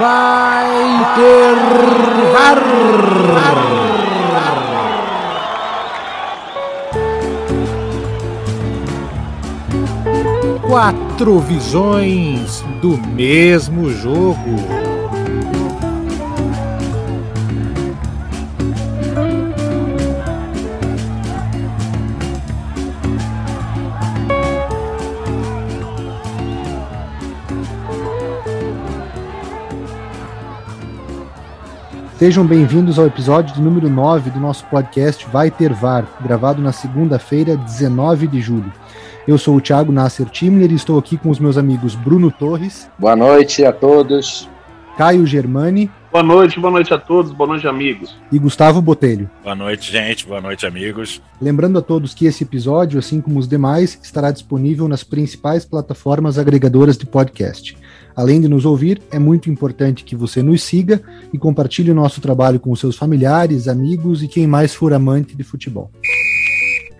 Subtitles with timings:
[0.00, 1.54] vai ter
[2.32, 2.58] VAR.
[10.66, 14.89] Quatro visões do mesmo jogo.
[32.20, 36.70] Sejam bem-vindos ao episódio de número 9 do nosso podcast Vai Ter VAR, gravado na
[36.70, 38.70] segunda-feira, 19 de julho.
[39.26, 42.90] Eu sou o Thiago Nasser Timner e estou aqui com os meus amigos Bruno Torres.
[42.98, 44.46] Boa noite a todos.
[44.98, 45.90] Caio Germani.
[46.12, 48.14] Boa noite, boa noite a todos, boa noite, amigos.
[48.30, 49.30] E Gustavo Botelho.
[49.42, 51.22] Boa noite, gente, boa noite, amigos.
[51.40, 56.38] Lembrando a todos que esse episódio, assim como os demais, estará disponível nas principais plataformas
[56.38, 57.74] agregadoras de podcast.
[58.20, 61.00] Além de nos ouvir, é muito importante que você nos siga
[61.32, 65.42] e compartilhe o nosso trabalho com seus familiares, amigos e quem mais for amante de
[65.42, 65.90] futebol.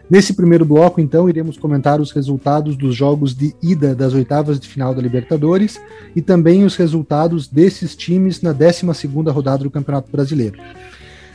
[0.09, 4.67] Nesse primeiro bloco, então, iremos comentar os resultados dos jogos de ida das oitavas de
[4.67, 5.79] final da Libertadores
[6.17, 10.59] e também os resultados desses times na 12ª rodada do Campeonato Brasileiro.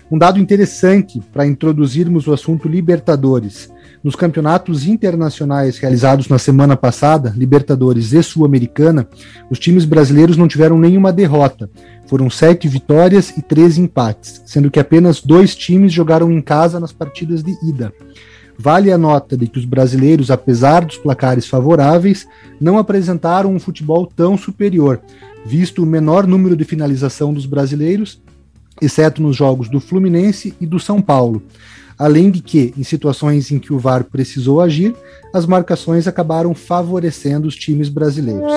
[0.10, 3.70] Um dado interessante para introduzirmos o assunto Libertadores.
[4.06, 9.08] Nos campeonatos internacionais realizados na semana passada, Libertadores e Sul-Americana,
[9.50, 11.72] os times brasileiros não tiveram nenhuma derrota.
[12.06, 16.92] Foram sete vitórias e três empates, sendo que apenas dois times jogaram em casa nas
[16.92, 17.92] partidas de ida.
[18.60, 22.28] Vale a nota de que os brasileiros, apesar dos placares favoráveis,
[22.62, 25.02] não apresentaram um futebol tão superior,
[25.44, 28.22] visto o menor número de finalização dos brasileiros,
[28.80, 31.42] exceto nos jogos do Fluminense e do São Paulo.
[31.98, 34.96] Além de que, em situações em que o VAR precisou agir,
[35.34, 38.52] as marcações acabaram favorecendo os times brasileiros.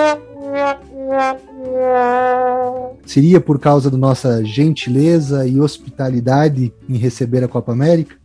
[3.06, 8.16] Seria por causa da nossa gentileza e hospitalidade em receber a Copa América?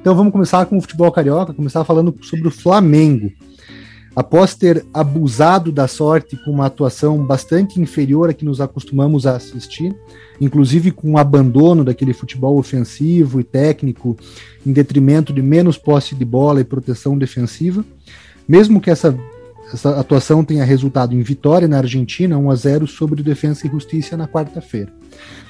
[0.00, 3.30] Então vamos começar com o futebol carioca, começar falando sobre o Flamengo.
[4.20, 9.34] Após ter abusado da sorte com uma atuação bastante inferior a que nos acostumamos a
[9.34, 9.96] assistir,
[10.38, 14.14] inclusive com o abandono daquele futebol ofensivo e técnico
[14.66, 17.82] em detrimento de menos posse de bola e proteção defensiva,
[18.46, 19.18] mesmo que essa,
[19.72, 24.18] essa atuação tenha resultado em vitória na Argentina, 1 a 0 sobre Defensa e Justiça
[24.18, 24.92] na quarta-feira.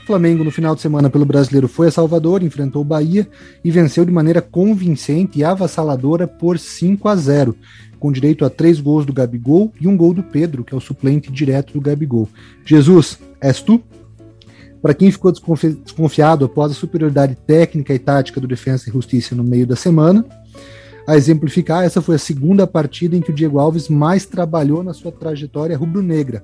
[0.05, 3.29] O Flamengo, no final de semana pelo Brasileiro, foi a Salvador, enfrentou o Bahia
[3.65, 7.57] e venceu de maneira convincente e avassaladora por 5 a 0,
[8.01, 10.81] com direito a três gols do Gabigol e um gol do Pedro, que é o
[10.81, 12.29] suplente direto do Gabigol.
[12.65, 13.81] Jesus, és tu?
[14.81, 19.35] Para quem ficou desconfi desconfiado após a superioridade técnica e tática do Defensa e Justiça
[19.37, 20.25] no meio da semana,
[21.07, 24.95] a exemplificar, essa foi a segunda partida em que o Diego Alves mais trabalhou na
[24.95, 26.43] sua trajetória rubro-negra.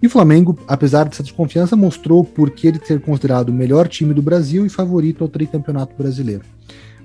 [0.00, 4.14] E o Flamengo, apesar dessa desconfiança, mostrou por que ele ser considerado o melhor time
[4.14, 6.42] do Brasil e favorito ao tricampeonato brasileiro.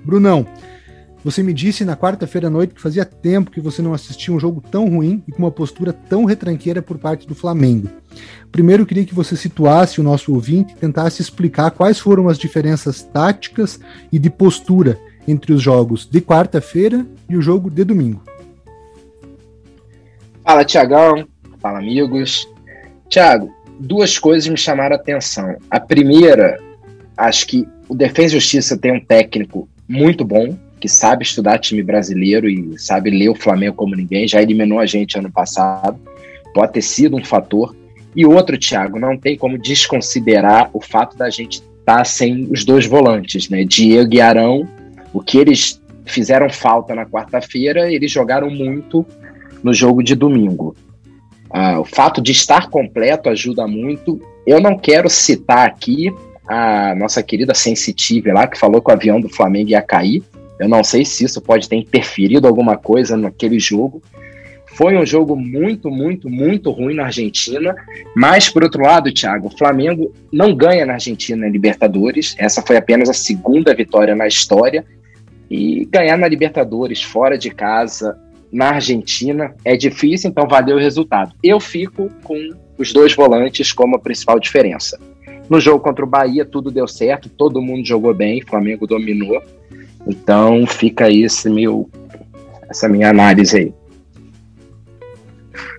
[0.04, 0.46] Brunão,
[1.24, 4.38] você me disse na quarta-feira à noite que fazia tempo que você não assistia um
[4.38, 7.88] jogo tão ruim e com uma postura tão retranqueira por parte do Flamengo.
[8.52, 12.38] Primeiro, eu queria que você situasse o nosso ouvinte e tentasse explicar quais foram as
[12.38, 13.80] diferenças táticas
[14.12, 18.22] e de postura entre os jogos de quarta-feira e o jogo de domingo.
[20.44, 21.26] Fala, Tiagão.
[21.58, 22.46] Fala, amigos.
[23.08, 25.56] Tiago, duas coisas me chamaram a atenção.
[25.70, 26.60] A primeira,
[27.16, 31.82] acho que o Defesa e Justiça tem um técnico muito bom, que sabe estudar time
[31.82, 35.98] brasileiro e sabe ler o Flamengo como ninguém, já eliminou a gente ano passado,
[36.52, 37.74] pode ter sido um fator.
[38.14, 42.66] E outro, Thiago, não tem como desconsiderar o fato da gente estar tá sem os
[42.66, 43.64] dois volantes, né?
[43.64, 44.68] Diego e Arão,
[45.10, 49.06] o que eles fizeram falta na quarta-feira, eles jogaram muito
[49.62, 50.76] no jogo de domingo.
[51.48, 54.20] Ah, o fato de estar completo ajuda muito.
[54.46, 56.12] Eu não quero citar aqui
[56.46, 60.22] a nossa querida Sensitive lá, que falou que o avião do Flamengo ia cair.
[60.58, 64.02] Eu não sei se isso pode ter interferido alguma coisa naquele jogo.
[64.76, 67.74] Foi um jogo muito, muito, muito ruim na Argentina.
[68.16, 72.34] Mas, por outro lado, Thiago, o Flamengo não ganha na Argentina em Libertadores.
[72.38, 74.84] Essa foi apenas a segunda vitória na história.
[75.50, 78.18] E ganhar na Libertadores fora de casa,
[78.50, 81.34] na Argentina, é difícil, então valeu o resultado.
[81.42, 84.98] Eu fico com os dois volantes como a principal diferença.
[85.50, 89.42] No jogo contra o Bahia, tudo deu certo, todo mundo jogou bem, Flamengo dominou.
[90.06, 91.88] Então fica aí esse meu,
[92.68, 93.74] essa minha análise aí.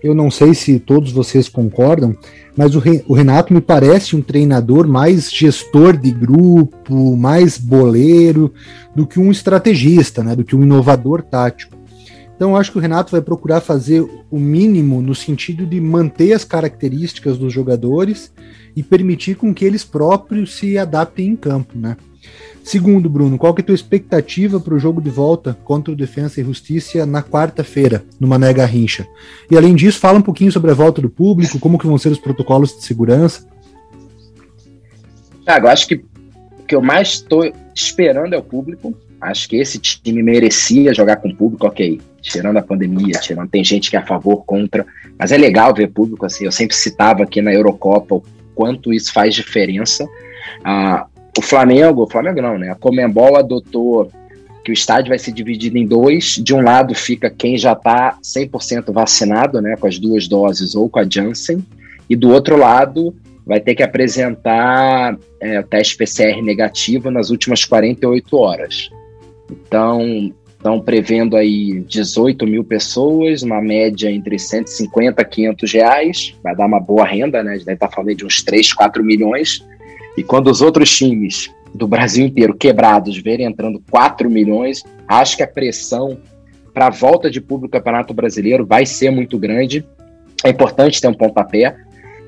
[0.04, 2.16] Eu não sei se todos vocês concordam,
[2.56, 8.54] mas o, Renato me parece um treinador mais gestor de grupo, mais boleiro
[8.96, 11.76] do que um estrategista, né, do que um inovador tático.
[12.36, 16.44] Então acho que o Renato vai procurar fazer o mínimo no sentido de manter as
[16.44, 18.32] características dos jogadores
[18.76, 21.96] e permitir com que eles próprios se adaptem em campo, né?
[22.66, 25.96] Segundo, Bruno, qual que é a tua expectativa para o jogo de volta contra o
[25.96, 29.08] Defensa e Justiça na quarta-feira, no Mané Garrincha?
[29.52, 32.10] E além disso, fala um pouquinho sobre a volta do público, como que vão ser
[32.10, 33.48] os protocolos de segurança.
[35.46, 38.98] Thiago, acho que o que eu mais estou esperando é o público.
[39.22, 42.02] Acho que esse time merecia jogar com público, ok.
[42.20, 44.84] Tirando a pandemia, tirando, tem gente que é a favor, contra,
[45.20, 46.46] mas é legal ver público assim.
[46.46, 48.24] Eu sempre citava aqui na Eurocopa o
[48.56, 50.04] quanto isso faz diferença.
[50.64, 51.06] Ah,
[51.38, 52.72] o Flamengo, o Flamengo não, né?
[52.72, 54.12] A Comembol adotou
[54.64, 56.36] que o estádio vai ser dividido em dois.
[56.44, 60.90] De um lado fica quem já está 100% vacinado, né, com as duas doses ou
[60.90, 61.64] com a Janssen,
[62.10, 63.16] e do outro lado
[63.46, 68.90] vai ter que apresentar é, teste PCR negativo nas últimas 48 horas.
[69.52, 70.34] Então,
[70.66, 76.66] estão prevendo aí 18 mil pessoas, uma média entre 150 e 500 reais, vai dar
[76.66, 77.52] uma boa renda, né?
[77.52, 79.64] A gente deve estar falando de uns 3, 4 milhões.
[80.18, 85.44] E quando os outros times do Brasil inteiro quebrados verem entrando 4 milhões, acho que
[85.44, 86.18] a pressão
[86.74, 89.86] para a volta de público do Campeonato Brasileiro vai ser muito grande.
[90.44, 91.76] É importante ter um pontapé.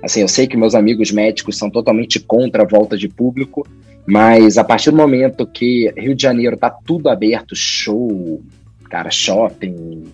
[0.02, 3.68] Assim, eu sei que meus amigos médicos são totalmente contra a volta de público,
[4.06, 8.42] mas a partir do momento que Rio de Janeiro está tudo aberto, show,
[8.90, 10.06] cara, shopping,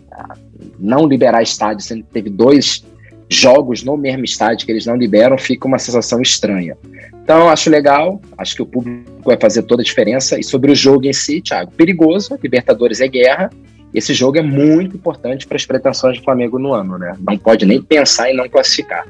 [0.80, 2.84] não liberar estádio, sendo que teve dois
[3.30, 6.78] jogos no mesmo estádio que eles não liberam, fica uma sensação estranha.
[7.24, 10.38] Então, acho legal, acho que o público vai fazer toda a diferença.
[10.40, 13.50] E sobre o jogo em si, Thiago, perigoso, Libertadores é guerra.
[13.94, 17.16] Esse jogo é muito importante para as pretensões do Flamengo no ano, né?
[17.20, 19.06] Não pode nem pensar em não classificar.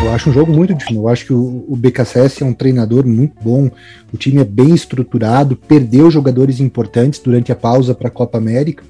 [0.00, 1.02] Eu acho um jogo muito difícil.
[1.02, 3.68] Eu acho que o, o BKSS é um treinador muito bom.
[4.12, 8.84] O time é bem estruturado, perdeu jogadores importantes durante a pausa para a Copa América.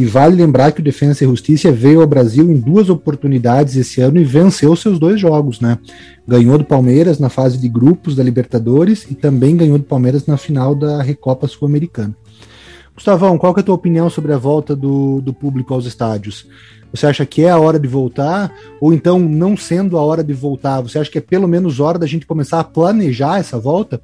[0.00, 4.00] E vale lembrar que o Defensa e Justiça veio ao Brasil em duas oportunidades esse
[4.00, 5.76] ano e venceu seus dois jogos, né?
[6.26, 10.38] Ganhou do Palmeiras na fase de grupos da Libertadores e também ganhou do Palmeiras na
[10.38, 12.16] final da Recopa Sul-Americana.
[12.94, 16.46] Gustavão, qual é a tua opinião sobre a volta do, do público aos estádios?
[16.90, 18.50] Você acha que é a hora de voltar?
[18.80, 21.98] Ou então, não sendo a hora de voltar, você acha que é pelo menos hora
[21.98, 24.00] da gente começar a planejar essa volta?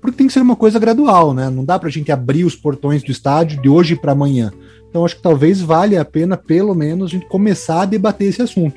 [0.00, 1.48] Porque tem que ser uma coisa gradual, né?
[1.48, 4.52] Não dá pra gente abrir os portões do estádio de hoje para amanhã.
[4.96, 8.40] Então acho que talvez valha a pena, pelo menos, a gente começar a debater esse
[8.40, 8.74] assunto.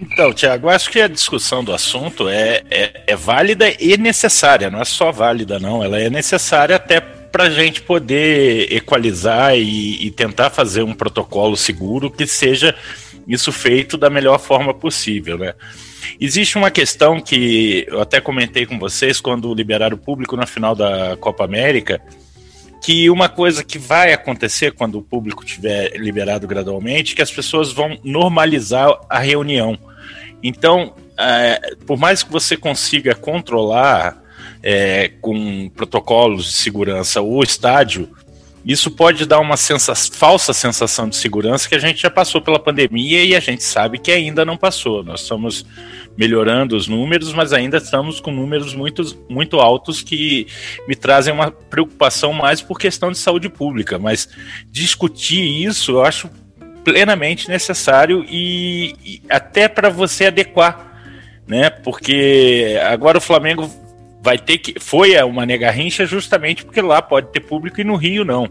[0.00, 4.70] Então, Tiago, acho que a discussão do assunto é, é, é, válida e necessária.
[4.70, 5.84] Não é só válida, não.
[5.84, 11.58] Ela é necessária até para a gente poder equalizar e, e, tentar fazer um protocolo
[11.58, 12.74] seguro que seja
[13.28, 15.52] isso feito da melhor forma possível, né?
[16.20, 20.74] Existe uma questão que eu até comentei com vocês quando liberaram o público na final
[20.74, 22.00] da Copa América,
[22.82, 27.72] que uma coisa que vai acontecer quando o público tiver liberado gradualmente, que as pessoas
[27.72, 29.78] vão normalizar a reunião.
[30.42, 34.22] Então, é, por mais que você consiga controlar
[34.62, 38.08] é, com protocolos de segurança o estádio,
[38.64, 42.58] isso pode dar uma sensa falsa sensação de segurança que a gente já passou pela
[42.58, 45.04] pandemia e a gente sabe que ainda não passou.
[45.04, 45.66] Nós estamos
[46.16, 50.46] melhorando os números, mas ainda estamos com números muito, muito altos que
[50.88, 53.98] me trazem uma preocupação mais por questão de saúde pública.
[53.98, 54.28] Mas
[54.70, 56.30] discutir isso eu acho
[56.82, 60.92] plenamente necessário e, e até para você adequar,
[61.46, 61.68] né?
[61.68, 63.70] Porque agora o Flamengo
[64.24, 64.80] vai ter que.
[64.80, 68.48] Foi uma negarrincha justamente porque lá pode ter público e no Rio não.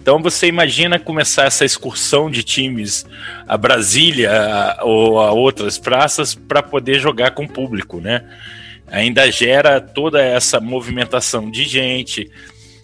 [0.00, 3.06] Então você imagina começar essa excursão de times
[3.46, 8.24] a Brasília a, ou a outras praças para poder jogar com público, né?
[8.90, 12.30] Ainda gera toda essa movimentação de gente.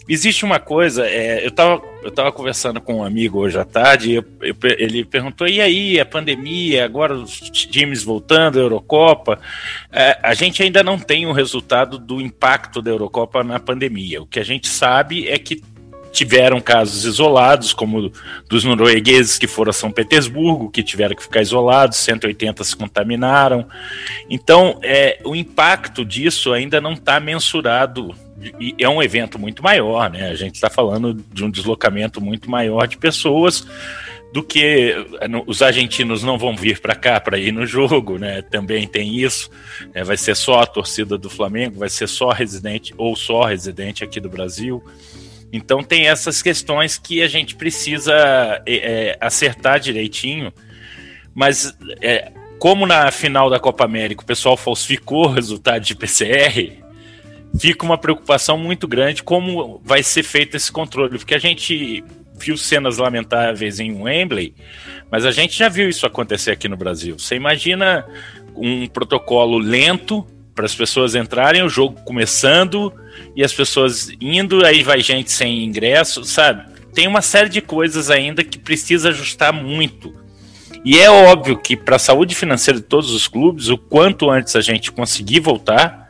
[0.08, 4.24] Existe uma coisa, é, eu estava eu conversando com um amigo hoje à tarde, eu,
[4.40, 9.38] eu, ele perguntou: e aí, a pandemia, agora os times voltando, a Eurocopa?
[9.92, 14.22] É, a gente ainda não tem o resultado do impacto da Eurocopa na pandemia.
[14.22, 15.62] O que a gente sabe é que
[16.10, 18.10] tiveram casos isolados, como
[18.48, 23.66] dos noruegueses que foram a São Petersburgo, que tiveram que ficar isolados, 180 se contaminaram.
[24.30, 28.14] Então, é, o impacto disso ainda não está mensurado
[28.60, 30.28] e é um evento muito maior, né?
[30.30, 33.66] A gente está falando de um deslocamento muito maior de pessoas
[34.32, 34.94] do que
[35.46, 38.42] os argentinos não vão vir para cá para ir no jogo, né?
[38.42, 39.50] Também tem isso.
[39.94, 44.04] É, vai ser só a torcida do Flamengo, vai ser só residente ou só residente
[44.04, 44.84] aqui do Brasil.
[45.52, 48.12] Então tem essas questões que a gente precisa
[48.66, 50.52] é, é acertar direitinho.
[51.34, 56.84] Mas é, como na final da Copa América o pessoal falsificou o resultado de PCR,
[57.58, 62.04] fica uma preocupação muito grande como vai ser feito esse controle, porque a gente
[62.38, 64.54] viu cenas lamentáveis em Wembley,
[65.10, 67.18] mas a gente já viu isso acontecer aqui no Brasil.
[67.18, 68.06] Você imagina
[68.54, 70.24] um protocolo lento
[70.54, 72.92] para as pessoas entrarem, o jogo começando
[73.36, 76.64] e as pessoas indo, aí vai gente sem ingresso, sabe?
[76.92, 80.12] Tem uma série de coisas ainda que precisa ajustar muito.
[80.84, 84.56] E é óbvio que para a saúde financeira de todos os clubes, o quanto antes
[84.56, 86.07] a gente conseguir voltar,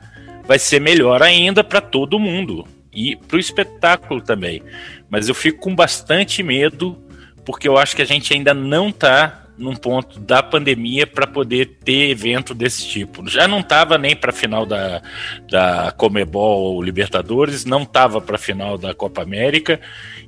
[0.49, 4.63] vai ser melhor ainda para todo mundo e para o espetáculo também.
[5.11, 6.99] Mas eu fico com bastante medo
[7.45, 11.79] porque eu acho que a gente ainda não está num ponto da pandemia para poder
[11.85, 13.29] ter evento desse tipo.
[13.29, 15.03] Já não estava nem para a final da,
[15.51, 19.81] da Comebol ou Libertadores, não estava para a final da Copa América,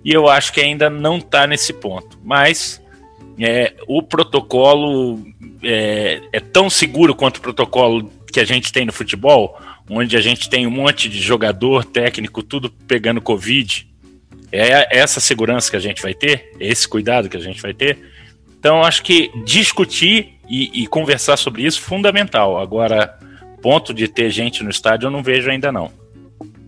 [0.04, 2.18] e eu acho que ainda não está nesse ponto.
[2.24, 2.82] Mas
[3.38, 5.24] é, o protocolo
[5.62, 9.58] é, é tão seguro quanto o protocolo que a gente tem no futebol,
[9.88, 13.88] onde a gente tem um monte de jogador técnico, tudo pegando Covid.
[14.52, 17.98] É essa segurança que a gente vai ter, esse cuidado que a gente vai ter.
[18.58, 22.58] Então, acho que discutir e, e, conversar sobre isso é fundamental.
[22.58, 23.18] Agora,
[23.62, 25.90] ponto de ter gente no estádio eu não vejo ainda não.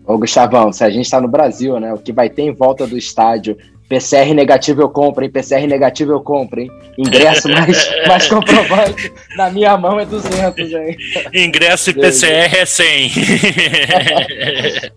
[0.07, 1.92] Ô, Gustavão, se a gente está no Brasil, né?
[1.92, 3.57] O que vai ter em volta do estádio
[3.92, 5.30] PCR negativo eu compro, hein?
[5.30, 6.70] PCR negativo eu compro, hein?
[6.96, 10.96] Ingresso mais, mais comprovante na minha mão é 200, hein?
[11.34, 13.12] Ingresso e PCR é 100.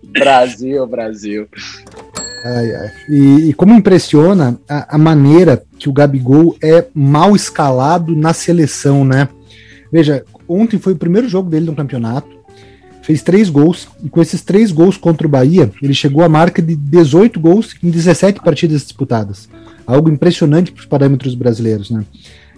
[0.18, 1.46] Brasil, Brasil.
[2.42, 2.90] Ai, ai.
[3.06, 9.04] E, e, como impressiona a, a, maneira que o Gabigol é mal escalado na seleção,
[9.04, 9.28] né?
[9.92, 12.35] Veja, ontem foi o primeiro jogo dele no campeonato,
[13.06, 16.60] fez três gols, e com esses três gols contra o Bahia, ele chegou à marca
[16.60, 19.48] de 18 gols em 17 partidas disputadas.
[19.86, 22.04] Algo impressionante para os parâmetros brasileiros, né?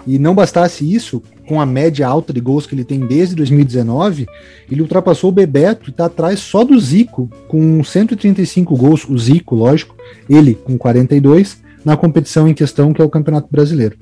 [0.06, 4.26] E não bastasse isso, com a média alta de gols que ele tem desde 2019,
[4.72, 9.54] ele ultrapassou o Bebeto e está atrás só do Zico, com 135 gols, o Zico,
[9.54, 9.94] lógico,
[10.30, 13.98] ele com 42, na competição em questão, que é o Campeonato Brasileiro.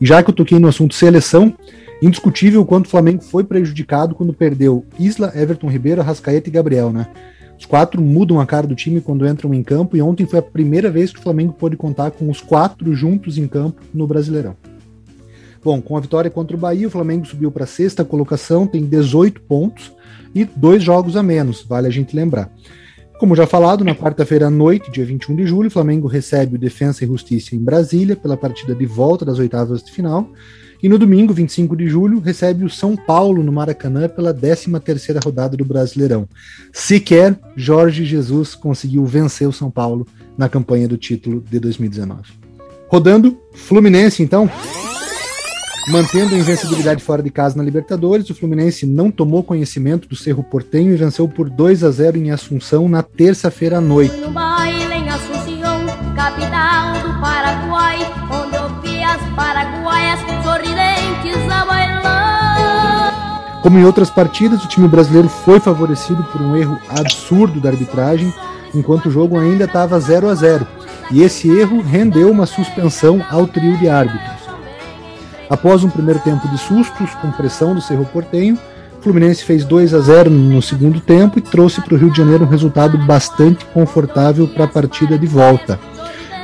[0.00, 1.52] E já que eu toquei no assunto seleção,
[2.00, 6.92] indiscutível o quanto o Flamengo foi prejudicado quando perdeu Isla, Everton Ribeiro, Rascaeta e Gabriel,
[6.92, 7.08] né?
[7.58, 10.42] Os quatro mudam a cara do time quando entram em campo e ontem foi a
[10.42, 14.56] primeira vez que o Flamengo pôde contar com os quatro juntos em campo no Brasileirão.
[15.62, 18.84] Bom, com a vitória contra o Bahia, o Flamengo subiu para a sexta colocação, tem
[18.84, 19.92] 18 pontos
[20.32, 22.48] e dois jogos a menos, vale a gente lembrar.
[23.18, 26.58] Como já falado, na quarta-feira à noite, dia 21 de julho, o Flamengo recebe o
[26.58, 30.30] Defensa e Justiça em Brasília pela partida de volta das oitavas de final.
[30.80, 35.56] E no domingo, 25 de julho, recebe o São Paulo no Maracanã pela 13ª rodada
[35.56, 36.28] do Brasileirão.
[36.72, 40.06] Sequer Jorge Jesus conseguiu vencer o São Paulo
[40.36, 42.22] na campanha do título de 2019.
[42.88, 44.48] Rodando, Fluminense então.
[45.90, 50.44] Mantendo a invencibilidade fora de casa na Libertadores, o Fluminense não tomou conhecimento do Cerro
[50.44, 54.14] Portenho e venceu por 2 a 0 em Assunção na terça-feira à noite.
[63.62, 68.32] Como em outras partidas, o time brasileiro foi favorecido por um erro absurdo da arbitragem,
[68.74, 70.66] enquanto o jogo ainda estava 0 a 0.
[71.10, 74.38] E esse erro rendeu uma suspensão ao trio de árbitros.
[75.50, 78.58] Após um primeiro tempo de sustos, com pressão do Cerro Portenho,
[78.98, 82.18] o Fluminense fez 2 a 0 no segundo tempo e trouxe para o Rio de
[82.18, 85.80] Janeiro um resultado bastante confortável para a partida de volta.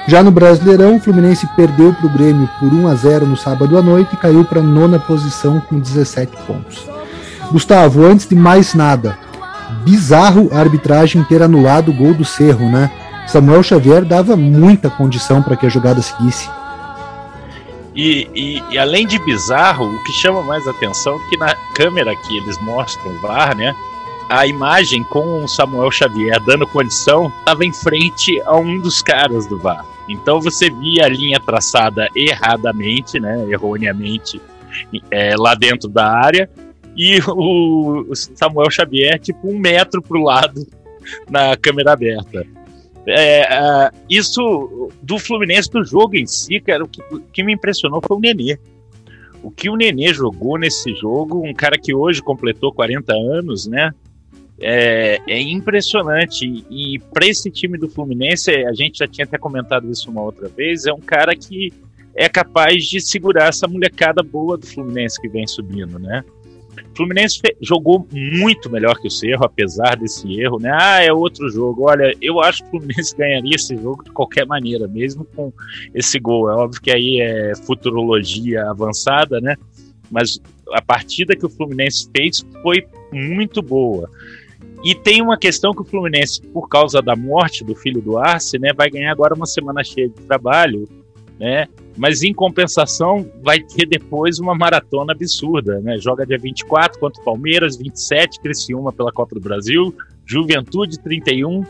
[0.07, 3.77] Já no Brasileirão, o Fluminense perdeu para o Grêmio por 1 a 0 no sábado
[3.77, 6.94] à noite e caiu para a nona posição com 17 pontos.
[7.55, 9.17] Gustavo, antes de mais nada,
[9.85, 12.91] bizarro a arbitragem ter anulado o gol do Cerro, né?
[13.29, 16.51] Samuel Xavier dava muita condição para que a jogada seguisse.
[17.95, 22.13] E, e, e, além de bizarro, o que chama mais atenção é que na câmera
[22.17, 23.73] que eles mostram o VAR, né?
[24.29, 29.47] A imagem com o Samuel Xavier dando condição estava em frente a um dos caras
[29.47, 29.85] do VAR.
[30.09, 33.47] Então você via a linha traçada erradamente, né?
[33.49, 34.43] Erroneamente
[35.09, 36.51] é, lá dentro da área.
[36.97, 40.67] E o, Samuel Xavier, tipo, um metro pro lado
[41.31, 42.47] na câmera aberta.
[43.07, 47.53] É, é, isso do Fluminense, do jogo em si, cara, o que, o que me
[47.53, 48.59] impressionou foi o Nenê.
[49.43, 53.93] O que o Nenê jogou nesse jogo, um cara que hoje completou 40 anos, né?
[54.59, 56.65] É, é impressionante.
[56.71, 60.49] E para esse time do Fluminense, a gente já tinha até comentado isso uma outra
[60.49, 61.73] vez, é um cara que
[62.15, 66.25] é capaz de segurar essa molecada boa do Fluminense que vem subindo, né?
[66.93, 70.71] O Fluminense jogou muito melhor que o Cerro, apesar desse erro, né?
[70.73, 71.89] Ah, é outro jogo.
[71.89, 75.53] Olha, eu acho que o Fluminense ganharia esse jogo de qualquer maneira, mesmo com
[75.95, 76.51] esse gol.
[76.51, 79.57] É óbvio que aí é futurologia avançada, né?
[80.11, 80.41] Mas
[80.73, 84.09] a partida que o Fluminense fez foi muito boa.
[84.85, 88.59] E tem uma questão que o Fluminense, por causa da morte do filho do Arce,
[88.59, 90.87] né, vai ganhar agora uma semana cheia de trabalho,
[91.39, 91.67] né?
[91.97, 95.97] Mas em compensação vai ter depois uma maratona absurda, né?
[95.99, 99.95] Joga dia 24 contra o Palmeiras, 27 Criciúma pela Copa do Brasil,
[100.27, 101.65] Juventude 31,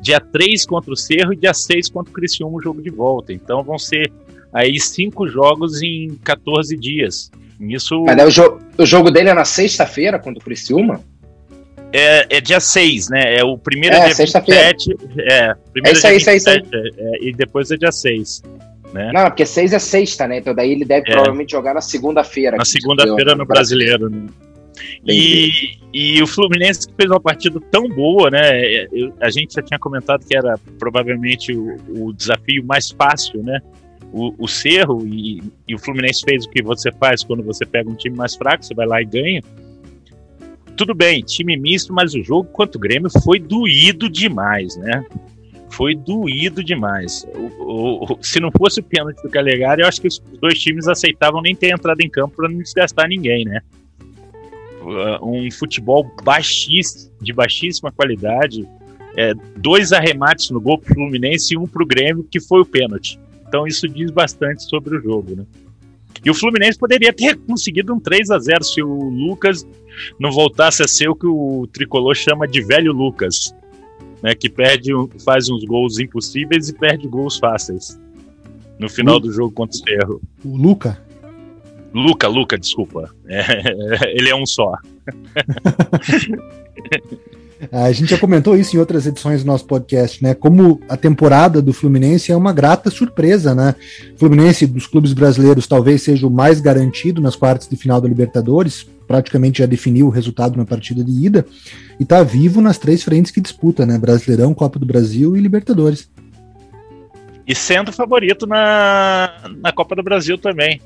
[0.00, 3.32] dia 3 contra o Cerro e dia 6 contra o Criciúma o jogo de volta.
[3.32, 4.12] Então vão ser
[4.52, 7.30] aí cinco jogos em 14 dias.
[7.60, 11.00] Isso Mas, né, o, jo o jogo dele é na sexta-feira contra o Criciúma?
[11.94, 13.36] É, é dia 6, né?
[13.36, 14.96] É o primeiro é, dia 27.
[15.18, 16.90] É, primeiro é isso aí, dia 27, isso aí, isso aí.
[16.98, 18.42] É, e depois é dia 6.
[18.92, 19.10] Né?
[19.12, 20.38] Não, porque 6 é sexta, né?
[20.38, 21.12] Então daí ele deve é.
[21.12, 22.56] provavelmente jogar na segunda-feira.
[22.56, 24.26] Na segunda-feira no brasileiro, né?
[25.06, 28.84] E, e, o Fluminense fez uma partida tão boa, né?
[28.92, 33.60] Eu, a gente já tinha comentado que era provavelmente o, o desafio mais fácil, né?
[34.12, 37.88] O, o Cerro e, e, o Fluminense fez o que você faz quando você pega
[37.88, 39.42] um time mais fraco, você vai lá e ganha
[40.76, 45.04] tudo bem, time misto, mas o jogo contra o Grêmio foi doído demais, né?
[45.72, 47.26] Foi doído demais.
[47.34, 50.86] O, o, se não fosse o pênalti do Calegari, eu acho que os dois times
[50.86, 53.60] aceitavam nem ter entrado em campo para não desgastar ninguém, né?
[55.22, 58.68] Um futebol baixíssimo, de baixíssima qualidade.
[59.16, 63.18] É, dois arremates no gol pro Fluminense e um pro Grêmio, que foi o pênalti.
[63.48, 65.46] Então isso diz bastante sobre o jogo, né?
[66.22, 69.66] E o Fluminense poderia ter conseguido um 3 a 0 se o Lucas
[70.20, 73.54] não voltasse a ser o que o tricolor chama de velho Lucas,
[74.22, 74.92] né, que perde,
[75.24, 77.98] faz uns gols impossíveis e perde gols fáceis
[78.78, 80.22] no final do jogo contra o Ferro.
[80.44, 81.00] O Luca?
[81.94, 83.10] Luca, Luca, desculpa.
[83.26, 84.72] É, ele é um só.
[87.70, 90.34] A gente já comentou isso em outras edições do nosso podcast, né?
[90.34, 93.76] Como a temporada do Fluminense é uma grata surpresa, né?
[94.16, 98.08] O Fluminense dos clubes brasileiros talvez seja o mais garantido nas quartas de final da
[98.08, 101.46] Libertadores, praticamente já definiu o resultado na partida de ida
[101.98, 103.98] e está vivo nas três frentes que disputa, né?
[103.98, 106.08] Brasileirão, Copa do Brasil e Libertadores
[107.46, 110.80] e sendo favorito na, na Copa do Brasil também.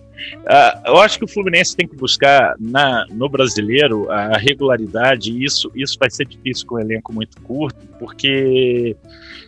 [0.44, 5.44] Uh, eu acho que o Fluminense tem que buscar na, no brasileiro a regularidade, e
[5.44, 8.96] isso, isso vai ser difícil com um elenco muito curto, porque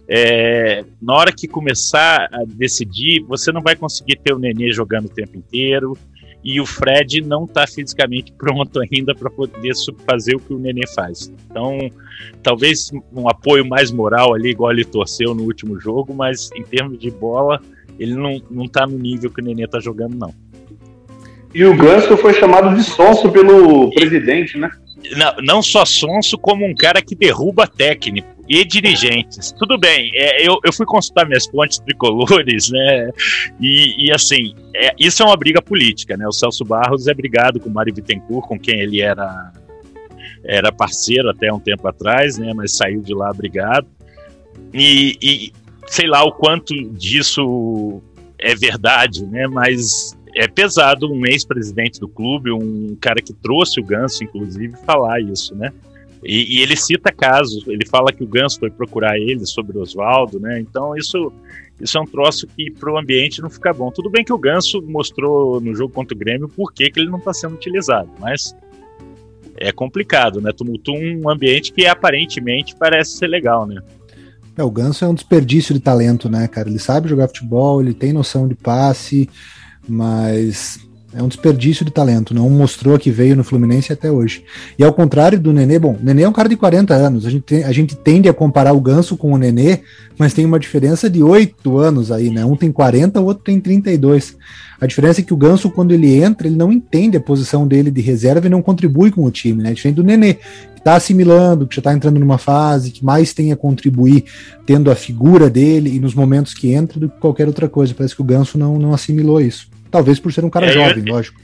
[0.07, 5.07] é, na hora que começar a decidir, você não vai conseguir ter o Nenê jogando
[5.07, 5.96] o tempo inteiro,
[6.42, 9.72] e o Fred não está fisicamente pronto ainda para poder
[10.07, 11.33] fazer o que o Nenê faz.
[11.51, 11.90] Então,
[12.42, 16.98] talvez um apoio mais moral ali, igual ele torceu no último jogo, mas em termos
[16.98, 17.61] de bola,
[17.98, 20.33] ele não, não tá no nível que o Nenê está jogando, não.
[21.55, 24.70] E o Ganso foi chamado de sonso pelo presidente, né?
[25.16, 29.52] Não, não só sonso, como um cara que derruba técnico e dirigentes.
[29.52, 33.11] Tudo bem, é, eu, eu fui consultar minhas fontes tricolores, né?
[33.61, 36.26] E, e assim, é, isso é uma briga política, né?
[36.26, 39.52] O Celso Barros é brigado com o Mário Bittencourt, com quem ele era,
[40.44, 42.52] era parceiro até um tempo atrás, né?
[42.54, 43.87] Mas saiu de lá brigado.
[44.72, 45.52] E, e
[45.87, 48.02] sei lá o quanto disso
[48.38, 49.46] é verdade, né?
[49.46, 55.20] Mas é pesado um ex-presidente do clube, um cara que trouxe o Ganso, inclusive, falar
[55.20, 55.72] isso, né?
[56.24, 59.81] E, e, ele cita casos, ele fala que o Ganso foi procurar ele sobre o
[59.81, 60.61] Oswaldo, né?
[60.61, 61.33] Então isso,
[61.81, 63.90] isso é um troço que para o ambiente não fica bom.
[63.90, 67.11] Tudo bem que o Ganso mostrou no jogo contra o Grêmio por que, que ele
[67.11, 68.54] não está sendo utilizado, mas
[69.57, 70.52] é complicado, né?
[70.52, 73.81] Tumultua um ambiente que aparentemente parece ser legal, né?
[74.57, 76.68] É, o Ganso é um desperdício de talento, né, cara?
[76.68, 79.28] Ele sabe jogar futebol, ele tem noção de passe,
[79.88, 80.81] mas
[81.14, 84.44] é um desperdício de talento, não mostrou que veio no Fluminense até hoje.
[84.78, 87.30] E ao contrário do Nenê, bom, o Nenê é um cara de 40 anos, a
[87.30, 89.80] gente, tem, a gente tende a comparar o Ganso com o Nenê,
[90.18, 92.44] mas tem uma diferença de 8 anos aí, né?
[92.44, 94.36] Um tem 40, o outro tem 32.
[94.80, 97.90] A diferença é que o Ganso, quando ele entra, ele não entende a posição dele
[97.90, 99.72] de reserva e não contribui com o time, né?
[99.72, 103.50] Diferente do Nenê, que está assimilando, que já está entrando numa fase, que mais tem
[103.50, 104.24] a contribuir
[104.66, 107.94] tendo a figura dele e nos momentos que entra do que qualquer outra coisa.
[107.94, 109.68] Parece que o Ganso não, não assimilou isso.
[109.90, 111.40] Talvez por ser um cara é, jovem, eu, lógico.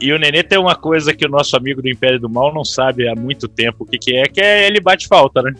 [0.00, 2.64] E o Nenê tem uma coisa que o nosso amigo do Império do Mal não
[2.64, 5.54] sabe há muito tempo o que, que é, que é ele bate falta, né?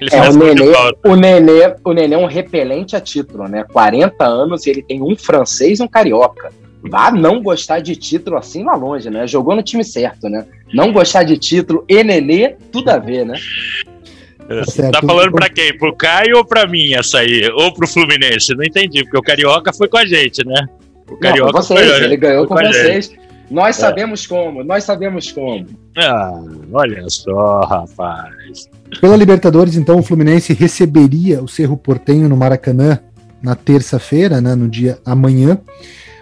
[0.00, 0.62] Ele é, o, Nenê,
[1.04, 3.64] o, Nenê, o Nenê é um repelente a título, né?
[3.70, 6.52] 40 anos e ele tem um francês e um carioca.
[6.82, 9.26] Vá não gostar de título assim lá longe, né?
[9.26, 10.46] Jogou no time certo, né?
[10.72, 13.38] Não gostar de título e Nenê, tudo a ver, né?
[14.48, 15.76] Tá, tá falando pra quem?
[15.76, 17.48] Pro Caio ou pra mim essa aí?
[17.52, 18.54] Ou pro Fluminense?
[18.54, 20.66] Não entendi, porque o Carioca foi com a gente, né?
[21.10, 23.12] O Carioca não, vocês, foi, ele ganhou com, vocês.
[23.50, 23.80] Nós é.
[23.80, 25.66] sabemos como, nós sabemos como.
[25.96, 26.40] Ah,
[26.72, 28.70] olha só, rapaz.
[29.00, 33.00] Pela Libertadores, então, o Fluminense receberia o Cerro Portenho no Maracanã
[33.42, 35.58] na terça-feira, né, no dia amanhã.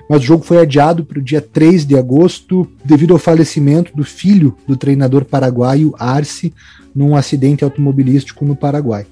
[0.09, 4.05] Mas o jogo foi adiado para o dia 3 de agosto devido ao falecimento do
[4.05, 6.55] filho do treinador paraguaio Arce,
[6.95, 9.07] num acidente automobilístico no Paraguai.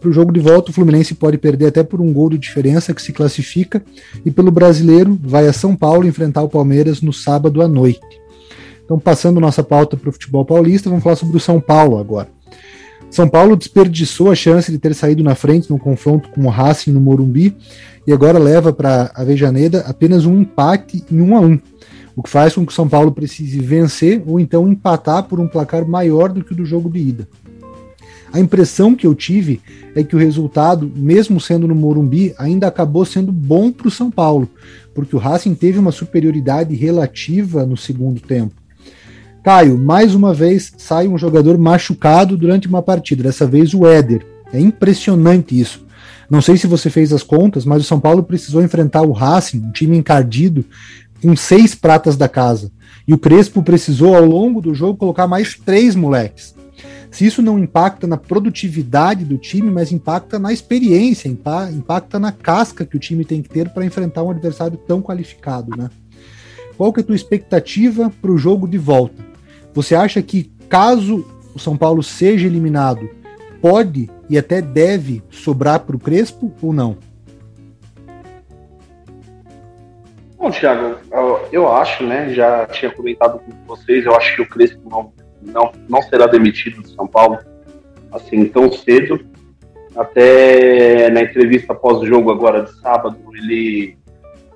[0.00, 2.92] Para o jogo de volta, o Fluminense pode perder até por um gol de diferença
[2.92, 3.82] que se classifica,
[4.24, 8.00] e pelo brasileiro, vai a São Paulo enfrentar o Palmeiras no sábado à noite.
[8.84, 12.28] Então, passando nossa pauta para o futebol paulista, vamos falar sobre o São Paulo agora.
[13.10, 16.92] São Paulo desperdiçou a chance de ter saído na frente no confronto com o Racing
[16.92, 17.56] no Morumbi
[18.06, 21.60] e agora leva para a Vejaneda apenas um empate em 1 a 1
[22.16, 25.46] o que faz com que o São Paulo precise vencer ou então empatar por um
[25.46, 27.28] placar maior do que o do jogo de ida.
[28.36, 29.62] A impressão que eu tive
[29.94, 34.10] é que o resultado, mesmo sendo no Morumbi, ainda acabou sendo bom para o São
[34.10, 34.46] Paulo,
[34.94, 38.52] porque o Racing teve uma superioridade relativa no segundo tempo.
[39.42, 44.26] Caio, mais uma vez sai um jogador machucado durante uma partida, dessa vez o Éder.
[44.52, 45.86] É impressionante isso.
[46.28, 49.60] Não sei se você fez as contas, mas o São Paulo precisou enfrentar o Racing,
[49.60, 50.62] um time encardido,
[51.22, 52.70] com seis pratas da casa.
[53.08, 56.54] E o Crespo precisou, ao longo do jogo, colocar mais três moleques.
[57.16, 62.84] Se isso não impacta na produtividade do time, mas impacta na experiência, impacta na casca
[62.84, 65.88] que o time tem que ter para enfrentar um adversário tão qualificado, né?
[66.76, 69.24] Qual que é a tua expectativa para o jogo de volta?
[69.72, 71.24] Você acha que caso
[71.54, 73.08] o São Paulo seja eliminado,
[73.62, 76.98] pode e até deve sobrar para o Crespo ou não?
[80.36, 80.98] Bom, Thiago,
[81.50, 82.34] eu acho, né?
[82.34, 85.10] Já tinha comentado com vocês, eu acho que o Crespo não,
[85.46, 87.38] não, não será demitido de São Paulo
[88.12, 89.20] assim tão cedo.
[89.96, 93.96] Até na entrevista pós-jogo agora de sábado, ele,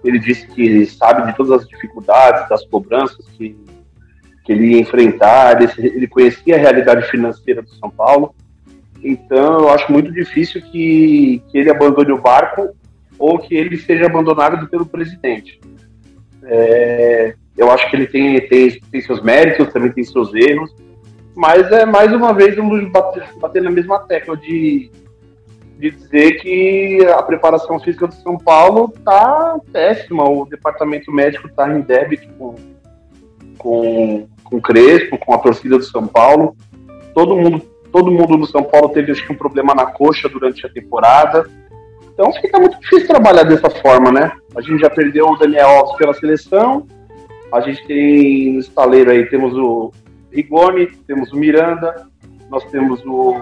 [0.04, 3.56] ele disse que sabe de todas as dificuldades, das cobranças que
[4.50, 8.34] que ele ia enfrentar, ele, ele conhecia a realidade financeira do São Paulo.
[9.02, 12.70] Então, eu acho muito difícil que, que ele abandone o barco
[13.18, 15.60] ou que ele seja abandonado pelo presidente.
[16.42, 20.74] É, eu acho que ele tem, tem, tem seus méritos, também tem seus erros,
[21.36, 24.90] mas é mais uma vez um bater, bater na mesma tecla de,
[25.78, 31.70] de dizer que a preparação física do São Paulo está péssima, o departamento médico está
[31.70, 32.54] em débito com,
[33.58, 36.56] com, com o Crespo, com a torcida do São Paulo.
[37.12, 37.60] Todo mundo,
[37.92, 41.44] todo mundo no São Paulo teve acho que um problema na coxa durante a temporada.
[42.14, 44.32] Então fica muito difícil trabalhar dessa forma, né?
[44.56, 46.86] A gente já perdeu o Daniel Alves pela seleção.
[47.52, 49.92] A gente tem no estaleiro aí, temos o
[50.32, 52.06] Rigoni, temos o Miranda,
[52.48, 53.34] nós temos o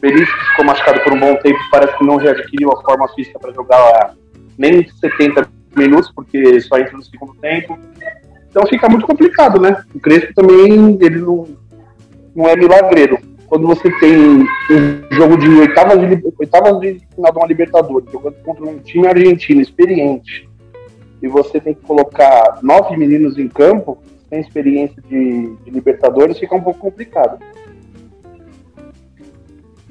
[0.00, 3.38] Berício, que ficou machucado por um bom tempo, parece que não readquiriu a forma física
[3.38, 4.14] para jogar
[4.58, 7.78] nem 70 minutos, porque só entra no segundo tempo.
[8.48, 9.82] Então fica muito complicado, né?
[9.94, 11.46] O Crespo também, ele não,
[12.34, 13.18] não é milagreiro.
[13.46, 14.46] Quando você tem um
[15.12, 19.60] jogo de oitavas de, oitavas de final de uma Libertadores, jogando contra um time argentino
[19.60, 20.48] experiente,
[21.26, 23.98] e você tem que colocar nove meninos em campo,
[24.30, 27.38] sem experiência de, de Libertadores, fica um pouco complicado.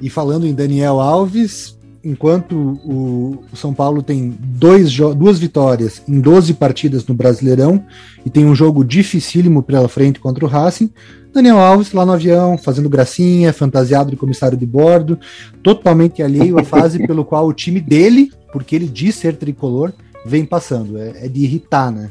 [0.01, 6.53] E falando em Daniel Alves, enquanto o, São Paulo tem dois, duas vitórias em 12
[6.53, 7.83] partidas no Brasileirão
[8.25, 10.91] e tem um jogo dificílimo pela frente contra o Racing,
[11.33, 15.19] Daniel Alves lá no avião, fazendo gracinha, fantasiado de comissário de bordo,
[15.61, 19.91] totalmente alheio à fase pelo qual o time dele, porque ele diz ser tricolor,
[20.25, 20.97] vem passando.
[20.97, 22.09] É, é de irritar, né?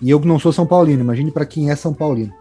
[0.00, 2.32] E eu que não sou São Paulino, imagine para quem é São Paulino.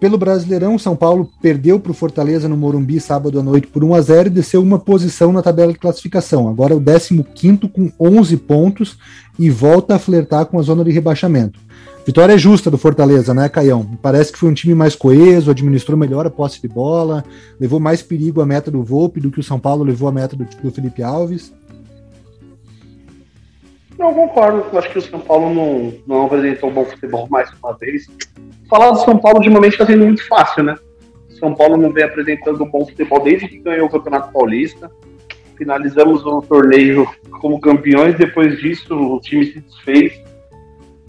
[0.00, 3.94] Pelo Brasileirão, São Paulo perdeu para o Fortaleza no Morumbi sábado à noite por 1
[3.94, 6.48] a 0 e desceu uma posição na tabela de classificação.
[6.48, 8.96] Agora é o 15 com 11 pontos
[9.36, 11.58] e volta a flertar com a zona de rebaixamento.
[12.06, 13.84] Vitória justa do Fortaleza, né, Caião?
[14.00, 17.24] Parece que foi um time mais coeso, administrou melhor a posse de bola,
[17.60, 20.36] levou mais perigo à meta do Volpe do que o São Paulo levou à meta
[20.36, 21.52] do, do Felipe Alves.
[23.98, 24.78] Não, concordo.
[24.78, 28.06] Acho que o São Paulo não, não apresentou um bom futebol mais uma vez
[28.68, 30.76] falar do São Paulo ultimamente está sendo muito fácil, né?
[31.38, 34.90] São Paulo não vem apresentando um bom futebol desde que ganhou o Campeonato Paulista.
[35.56, 37.08] Finalizamos o torneio
[37.40, 40.20] como campeões, depois disso o time se desfez.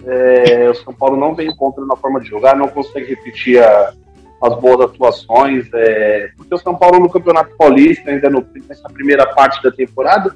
[0.05, 3.93] É, o São Paulo não vem encontrando a forma de jogar, não consegue repetir a,
[4.41, 5.67] as boas atuações.
[5.73, 10.35] É, porque o São Paulo no Campeonato Paulista, ainda no, nessa primeira parte da temporada,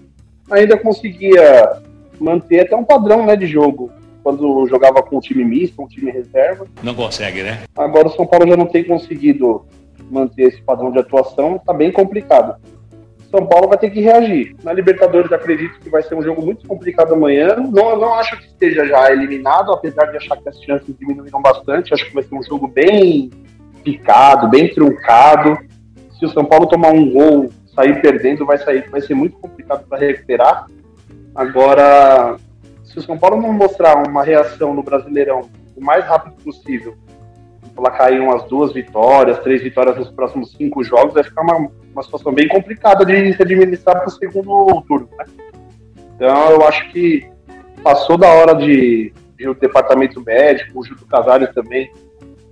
[0.52, 1.82] ainda conseguia
[2.20, 3.92] manter até um padrão né, de jogo
[4.24, 6.66] quando jogava com um time misto, um time reserva.
[6.82, 7.64] Não consegue, né?
[7.76, 9.66] Agora o São Paulo já não tem conseguido
[10.10, 12.56] manter esse padrão de atuação, está bem complicado.
[13.30, 14.56] São Paulo vai ter que reagir.
[14.64, 17.56] Na Libertadores, acredito que vai ser um jogo muito complicado amanhã.
[17.56, 21.94] Não, não acho que esteja já eliminado, apesar de achar que as chances diminuíram bastante.
[21.94, 23.32] Acho que vai ser um jogo bem
[23.84, 25.58] picado, bem truncado.
[26.20, 29.84] Se o São Paulo tomar um gol, sair perdendo, vai, sair, vai ser muito complicado
[29.90, 30.68] para recuperar.
[31.36, 32.38] Agora,
[32.84, 36.96] se o São Paulo não mostrar uma reação no Brasileirão o mais rápido possível,
[37.76, 42.04] ela cair umas duas vitórias, três vitórias nos próximos cinco jogos, vai ficar uma, uma
[42.04, 45.10] situação bem complicada de se administrar para o segundo turno.
[45.18, 45.26] Né?
[46.16, 47.28] Então eu acho que
[47.84, 51.92] passou da hora de, de o departamento médico, o Júlio Casares também,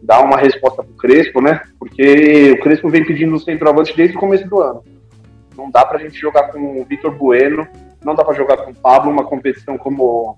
[0.01, 1.61] dar uma resposta para o Crespo, né?
[1.77, 4.83] Porque o Crespo vem pedindo o centroavante desde o começo do ano.
[5.55, 7.67] Não dá para a gente jogar com o Vitor Bueno,
[8.03, 10.37] não dá para jogar com o Pablo uma competição como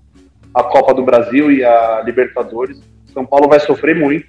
[0.52, 2.80] a Copa do Brasil e a Libertadores.
[3.12, 4.26] São Paulo vai sofrer muito.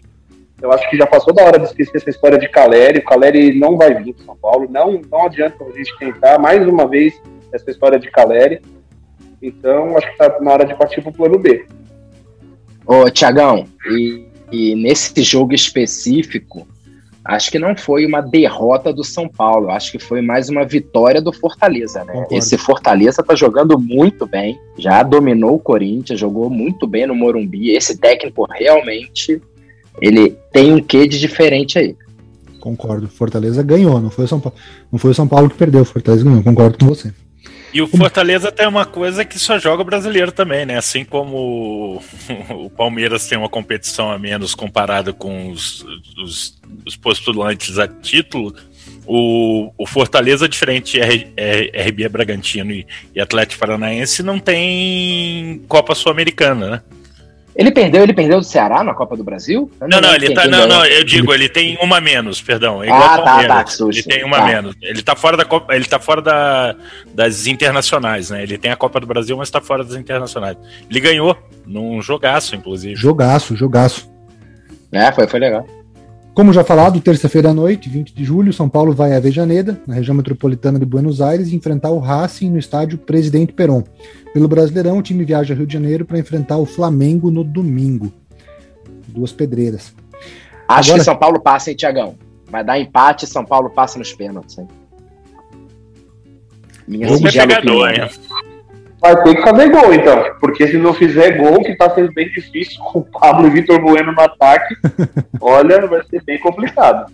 [0.61, 2.99] Eu acho que já passou da hora de esquecer essa história de Caleri.
[2.99, 4.67] O Caleri não vai vir para São Paulo.
[4.69, 7.21] Não, não adianta a gente tentar mais uma vez
[7.51, 8.61] essa história de Caleri.
[9.41, 11.67] Então, acho que está na hora de partir para o plano B.
[12.85, 16.67] Ô, Tiagão, e, e nesse jogo específico,
[17.25, 21.19] acho que não foi uma derrota do São Paulo, acho que foi mais uma vitória
[21.19, 22.13] do Fortaleza, né?
[22.13, 22.35] Concordo.
[22.35, 27.71] Esse Fortaleza tá jogando muito bem, já dominou o Corinthians, jogou muito bem no Morumbi.
[27.71, 29.41] Esse técnico realmente
[29.99, 31.95] ele tem um quê de diferente aí.
[32.59, 33.07] Concordo.
[33.07, 34.57] Fortaleza ganhou, não foi o São Paulo,
[34.91, 36.43] não foi o São Paulo que perdeu, Fortaleza ganhou.
[36.43, 37.11] Concordo com você.
[37.73, 40.77] E o Fortaleza tem uma coisa que só joga brasileiro também, né?
[40.77, 42.01] Assim como
[42.49, 45.85] o Palmeiras tem uma competição a menos comparado com os,
[46.17, 48.55] os, os postulantes a título,
[49.05, 56.69] o, o Fortaleza, diferente de RB Bragantino e, e Atlético Paranaense, não tem Copa Sul-Americana,
[56.69, 56.81] né?
[57.55, 59.71] Ele perdeu, ele perdeu do Ceará na Copa do Brasil?
[59.79, 60.45] não, não, não ele tá.
[60.45, 62.83] Não, não, eu digo, ele tem uma menos, perdão.
[62.83, 64.45] É ah, tá, tá, Ele tem uma tá.
[64.45, 64.75] menos.
[64.81, 66.75] Ele tá fora da Copa, ele tá fora da,
[67.13, 68.43] das internacionais, né?
[68.43, 70.57] Ele tem a Copa do Brasil, mas tá fora das internacionais.
[70.89, 72.95] Ele ganhou num jogaço, inclusive.
[72.95, 74.11] Jogaço, jogaço.
[74.91, 75.65] É, foi, foi legal.
[76.35, 79.95] Como já falado, terça-feira à noite, 20 de julho, São Paulo vai a Avejaneda, na
[79.95, 83.85] região metropolitana de Buenos Aires, enfrentar o Racing no estádio Presidente Peron.
[84.33, 88.11] Pelo Brasileirão, o time viaja a Rio de Janeiro para enfrentar o Flamengo no domingo.
[89.07, 89.95] Duas pedreiras.
[90.67, 90.99] Acho Agora...
[90.99, 92.17] que São Paulo passa, hein, Tiagão?
[92.51, 94.67] Vai dar empate, São Paulo passa nos pênaltis, hein?
[96.85, 98.09] Minha Vamos pegador, hein?
[99.05, 100.23] Vai ter que fazer gol, então.
[100.39, 103.79] Porque se não fizer gol, que tá sendo bem difícil com o Pablo e Vitor
[103.79, 104.75] Bueno no ataque,
[105.39, 107.13] olha, vai ser bem complicado.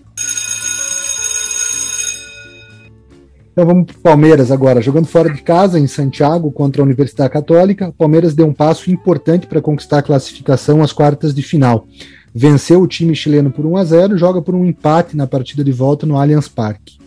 [3.51, 4.79] Então vamos para o Palmeiras agora.
[4.79, 8.89] Jogando fora de casa, em Santiago, contra a Universidade Católica, o Palmeiras deu um passo
[8.89, 11.85] importante para conquistar a classificação às quartas de final.
[12.33, 15.73] Venceu o time chileno por 1 a 0 joga por um empate na partida de
[15.73, 17.01] volta no Allianz Parque.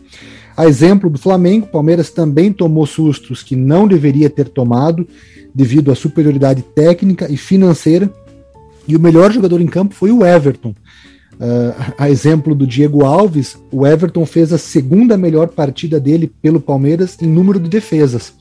[0.56, 5.06] A exemplo do Flamengo, Palmeiras também tomou sustos que não deveria ter tomado
[5.52, 8.10] devido à superioridade técnica e financeira.
[8.86, 10.74] E o melhor jogador em campo foi o Everton.
[11.34, 16.60] Uh, a exemplo do Diego Alves, o Everton fez a segunda melhor partida dele pelo
[16.60, 18.32] Palmeiras em número de defesas.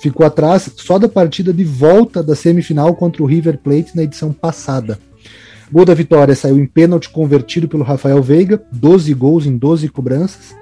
[0.00, 4.32] Ficou atrás só da partida de volta da semifinal contra o River Plate na edição
[4.32, 4.98] passada.
[5.70, 10.61] Gol da vitória saiu em pênalti convertido pelo Rafael Veiga, 12 gols em 12 cobranças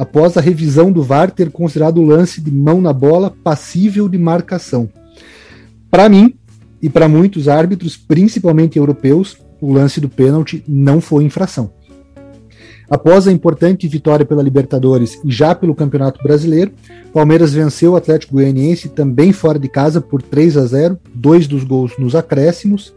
[0.00, 4.16] após a revisão do VAR ter considerado o lance de mão na bola passível de
[4.16, 4.88] marcação.
[5.90, 6.32] Para mim
[6.80, 11.70] e para muitos árbitros, principalmente europeus, o lance do pênalti não foi infração.
[12.88, 16.72] Após a importante vitória pela Libertadores e já pelo Campeonato Brasileiro,
[17.12, 21.62] Palmeiras venceu o Atlético Goianiense também fora de casa por 3 a 0, dois dos
[21.62, 22.94] gols nos acréscimos,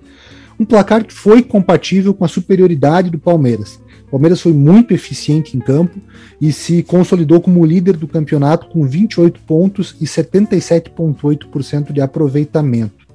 [0.58, 3.82] um placar que foi compatível com a superioridade do Palmeiras,
[4.14, 6.00] Palmeiras foi muito eficiente em campo
[6.40, 13.08] e se consolidou como líder do campeonato com 28 pontos e 77,8% de aproveitamento.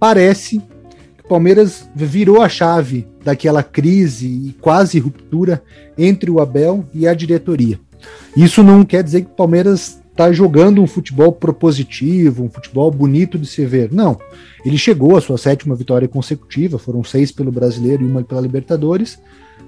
[0.00, 0.60] Parece
[1.18, 5.62] que o Palmeiras virou a chave daquela crise e quase ruptura
[5.98, 7.78] entre o Abel e a diretoria.
[8.34, 13.38] Isso não quer dizer que o Palmeiras está jogando um futebol propositivo, um futebol bonito
[13.38, 13.92] de se ver.
[13.92, 14.18] Não.
[14.64, 19.18] Ele chegou à sua sétima vitória consecutiva, foram seis pelo Brasileiro e uma pela Libertadores,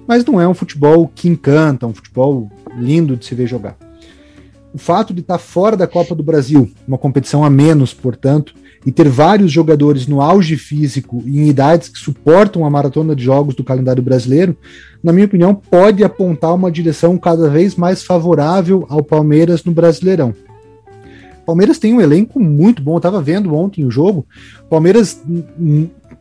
[0.07, 3.75] mas não é um futebol que encanta, um futebol lindo de se ver jogar.
[4.73, 8.53] O fato de estar fora da Copa do Brasil, uma competição a menos, portanto,
[8.85, 13.23] e ter vários jogadores no auge físico e em idades que suportam a maratona de
[13.23, 14.57] jogos do calendário brasileiro,
[15.03, 20.33] na minha opinião, pode apontar uma direção cada vez mais favorável ao Palmeiras no Brasileirão.
[21.45, 22.93] Palmeiras tem um elenco muito bom.
[22.93, 24.25] Eu estava vendo ontem o jogo.
[24.69, 25.21] Palmeiras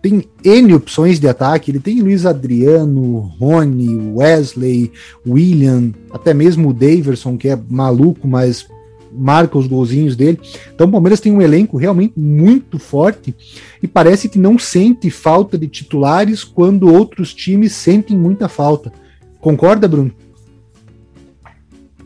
[0.02, 1.70] tem N opções de ataque.
[1.70, 4.92] Ele tem Luiz Adriano, Rony, Wesley,
[5.26, 8.66] William, até mesmo o Daverson, que é maluco, mas
[9.12, 10.40] marca os golzinhos dele.
[10.74, 13.34] Então o Palmeiras tem um elenco realmente muito forte
[13.82, 18.92] e parece que não sente falta de titulares quando outros times sentem muita falta.
[19.40, 20.12] Concorda, Bruno?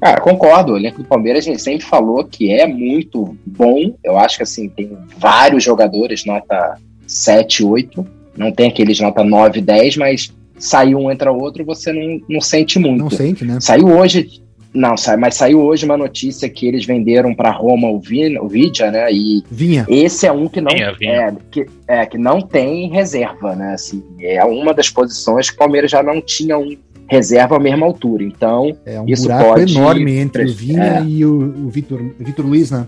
[0.01, 0.73] Cara, concordo.
[0.73, 3.95] O elenco do Palmeiras a gente sempre falou que é muito bom.
[4.03, 8.07] Eu acho que assim, tem vários jogadores nota 7, 8.
[8.37, 12.79] Não tem aqueles nota 9, 10, mas saiu um, entra outro, você não, não sente
[12.79, 12.99] muito.
[12.99, 13.59] Não sente, né?
[13.61, 14.43] Saiu hoje,
[14.75, 18.91] não, mas saiu hoje uma notícia que eles venderam para Roma o, Vin, o Vidia,
[18.91, 19.13] né?
[19.13, 19.87] E vinha.
[19.89, 21.13] esse é um que não vinha, vinha.
[21.13, 23.75] É, que, é, que não tem reserva, né?
[23.75, 27.87] Assim, é uma das posições que o Palmeiras já não tinha um reserva à mesma
[27.87, 28.25] altura.
[28.25, 31.05] Então, é um isso buraco pode enorme entre o Vinha é.
[31.05, 32.87] e o, o Vitor, Vitor Luiz, né?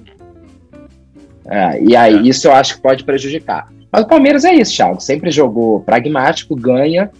[1.48, 3.68] É, e aí isso eu acho que pode prejudicar.
[3.96, 5.00] Mas o Palmeiras é isso, Thiago.
[5.00, 7.10] Sempre jogou pragmático, ganha.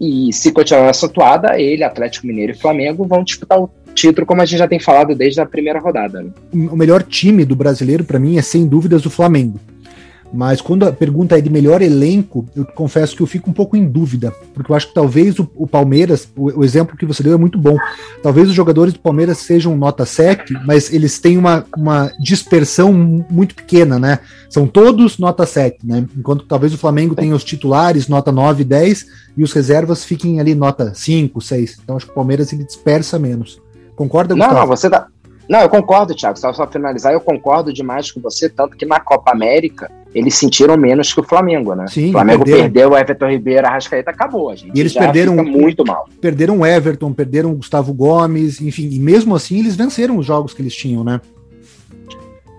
[0.00, 4.40] E se continuar nessa atuada, ele, Atlético Mineiro e Flamengo vão disputar o título, como
[4.40, 6.22] a gente já tem falado desde a primeira rodada.
[6.22, 6.30] Né?
[6.54, 9.60] O melhor time do brasileiro, para mim, é sem dúvidas o Flamengo.
[10.34, 13.76] Mas quando a pergunta é de melhor elenco, eu confesso que eu fico um pouco
[13.76, 17.22] em dúvida, porque eu acho que talvez o, o Palmeiras, o, o, exemplo que você
[17.22, 17.76] deu é muito bom.
[18.20, 23.54] Talvez os jogadores do Palmeiras sejam nota 7, mas eles têm uma, uma dispersão muito
[23.54, 24.18] pequena, né?
[24.50, 26.04] São todos nota 7, né?
[26.16, 30.52] Enquanto talvez o Flamengo tenha os titulares nota 9, 10 e os reservas fiquem ali
[30.52, 31.78] nota 5, 6.
[31.84, 33.62] Então acho que o Palmeiras ele dispersa menos.
[33.94, 34.54] Concorda, Gustavo?
[34.54, 35.06] Não, não, você tá.
[35.48, 36.36] Não, eu concordo, Thiago.
[36.36, 40.76] Só para finalizar, eu concordo demais com você, tanto que na Copa América eles sentiram
[40.76, 41.86] menos que o Flamengo, né?
[41.88, 42.70] Sim, o Flamengo perderam.
[42.70, 44.76] perdeu o Everton Ribeiro, a Rascaeta acabou, a gente.
[44.76, 46.08] E eles perderam muito mal.
[46.20, 50.54] Perderam o Everton, perderam o Gustavo Gomes, enfim, e mesmo assim eles venceram os jogos
[50.54, 51.20] que eles tinham, né?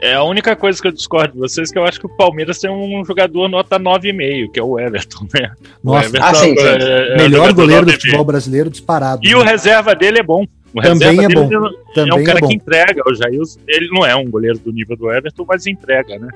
[0.01, 2.09] É a única coisa que eu discordo de vocês é que eu acho que o
[2.09, 5.51] Palmeiras tem um jogador nota 9,5, que é o Everton, né?
[5.83, 6.63] Nossa, Everton, ah, sim, sim.
[6.63, 9.21] É, é melhor goleiro do futebol brasileiro disparado.
[9.25, 9.35] E né?
[9.35, 10.45] o reserva dele é bom.
[10.73, 11.45] O também é bom.
[11.45, 13.01] É também é um cara é que entrega.
[13.07, 16.27] O Jair, ele não é um goleiro do nível do Everton, mas entrega, né?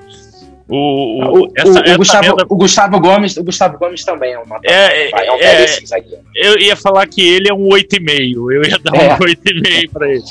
[0.70, 4.60] O, o, o, essa, o, Gustavo, o, Gustavo, Gomes, o Gustavo Gomes também é uma
[4.62, 5.66] é, é, um é,
[6.36, 8.52] Eu ia falar que ele é um 8,5.
[8.52, 9.14] Eu ia dar é.
[9.14, 10.22] um 8,5 para ele.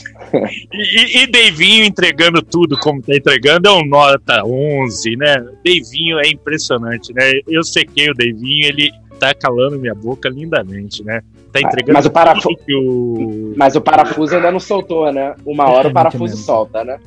[0.71, 5.45] e, e Deivinho entregando tudo como tá entregando é um nota 11, né?
[5.61, 7.41] Deivinho é impressionante, né?
[7.45, 11.21] Eu sequei o Deivinho, ele tá calando minha boca lindamente, né?
[11.51, 12.49] Tá entregando mas o, parafu...
[12.69, 13.53] o...
[13.57, 15.35] mas o parafuso ainda não soltou, né?
[15.45, 16.97] Uma hora o parafuso solta, né?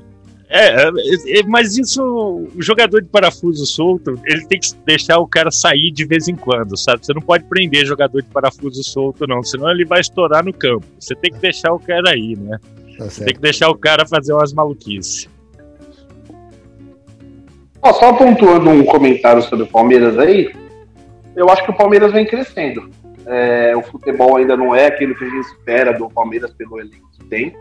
[0.54, 0.90] É, é,
[1.38, 2.04] é, mas isso,
[2.54, 6.36] o jogador de parafuso solto, ele tem que deixar o cara sair de vez em
[6.36, 7.06] quando, sabe?
[7.06, 10.84] Você não pode prender jogador de parafuso solto, não, senão ele vai estourar no campo.
[11.00, 12.58] Você tem que deixar o cara aí, né?
[12.98, 15.26] Tá Você tem que deixar o cara fazer umas maluquices.
[17.82, 20.52] só pontuando um comentário sobre o Palmeiras aí,
[21.34, 22.90] eu acho que o Palmeiras vem crescendo.
[23.24, 27.08] É, o futebol ainda não é aquilo que a gente espera do Palmeiras pelo elenco
[27.18, 27.56] que tem.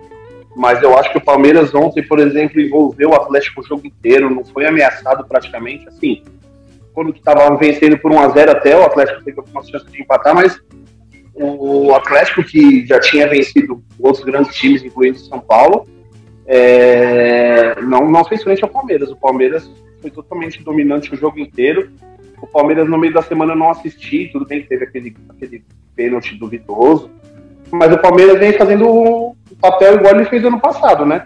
[0.56, 4.30] Mas eu acho que o Palmeiras ontem, por exemplo, envolveu o Atlético o jogo inteiro,
[4.30, 5.88] não foi ameaçado praticamente.
[5.88, 6.24] Assim,
[6.94, 10.36] quando estava vencendo por 1 a 0 até, o Atlético teve algumas chances de empatar,
[10.36, 10.60] mas
[11.34, 15.88] o Atlético, que já tinha vencido outros grandes times, incluindo São Paulo,
[16.46, 19.10] é, não, não fez frente ao Palmeiras.
[19.10, 21.90] O Palmeiras foi totalmente dominante o jogo inteiro.
[22.42, 24.30] O Palmeiras, no meio da semana, não assisti.
[24.32, 25.64] Tudo bem que teve aquele, aquele
[25.96, 27.10] pênalti duvidoso.
[27.72, 29.31] Mas o Palmeiras vem fazendo
[29.62, 31.26] papel igual ele fez ano passado, né?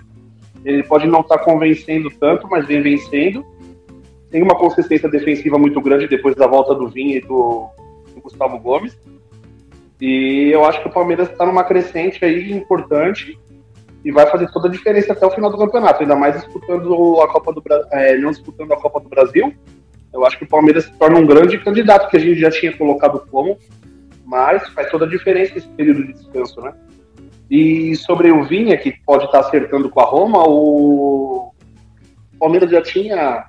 [0.63, 3.45] Ele pode não estar tá convencendo tanto, mas vem vencendo.
[4.29, 7.69] Tem uma consistência defensiva muito grande depois da volta do Vinha e do,
[8.13, 8.97] do Gustavo Gomes.
[10.01, 13.39] E eu acho que o Palmeiras está numa crescente aí importante
[14.03, 17.27] e vai fazer toda a diferença até o final do campeonato, ainda mais disputando a
[17.27, 19.51] Copa do é, não disputando a Copa do Brasil,
[20.15, 22.75] eu acho que o Palmeiras se torna um grande candidato, que a gente já tinha
[22.77, 23.57] colocado como,
[24.23, 26.73] mas faz toda a diferença esse período de descanso, né?
[27.49, 31.53] E sobre o Vinha, que pode estar acertando com a Roma, o
[32.39, 33.45] Palmeiras já tinha,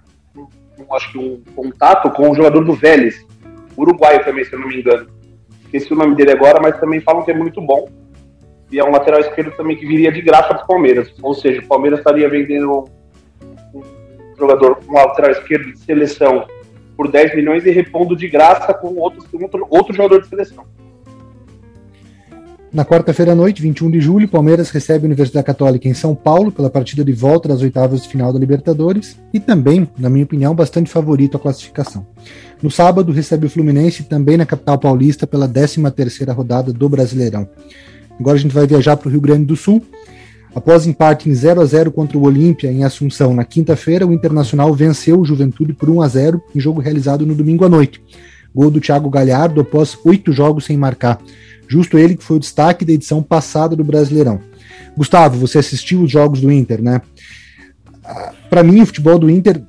[0.93, 3.27] acho que um contato com o jogador do Vélez,
[3.77, 5.07] uruguaio também, se eu não me engano.
[5.65, 7.89] Esqueci o nome dele agora, mas também falam que é muito bom.
[8.71, 11.13] E é um lateral esquerdo também que viria de graça para o Palmeiras.
[11.23, 12.85] Ou seja, o Palmeiras estaria vendendo
[13.75, 13.83] um
[14.39, 16.47] jogador, um lateral esquerdo de seleção
[16.97, 20.65] por 10 milhões e repondo de graça com outro, outro, outro jogador de seleção.
[22.77, 26.53] Na quarta-feira à noite, 21 de julho, Palmeiras recebe a Universidade Católica em São Paulo
[26.53, 30.55] pela partida de volta das oitavas de final da Libertadores e também, na minha opinião,
[30.55, 32.07] bastante favorito à classificação.
[32.63, 37.49] No sábado, recebe o Fluminense também na capital paulista pela 13ª rodada do Brasileirão.
[38.21, 39.83] Agora a gente vai viajar para o Rio Grande do Sul
[40.55, 44.73] Após empate em 0 a 0 contra o Olímpia em Assunção na quinta-feira, o Internacional
[44.75, 48.03] venceu o Juventude por 1 a 0 em jogo realizado no domingo à noite.
[48.55, 51.21] Gol do Thiago Galhardo após oito jogos sem marcar.
[51.69, 54.41] Justo ele que foi o destaque da edição passada do Brasileirão.
[54.97, 57.03] Gustavo, você assistiu os jogos do Inter, né?
[58.05, 59.61] Ah, Para mim, o futebol do Inter,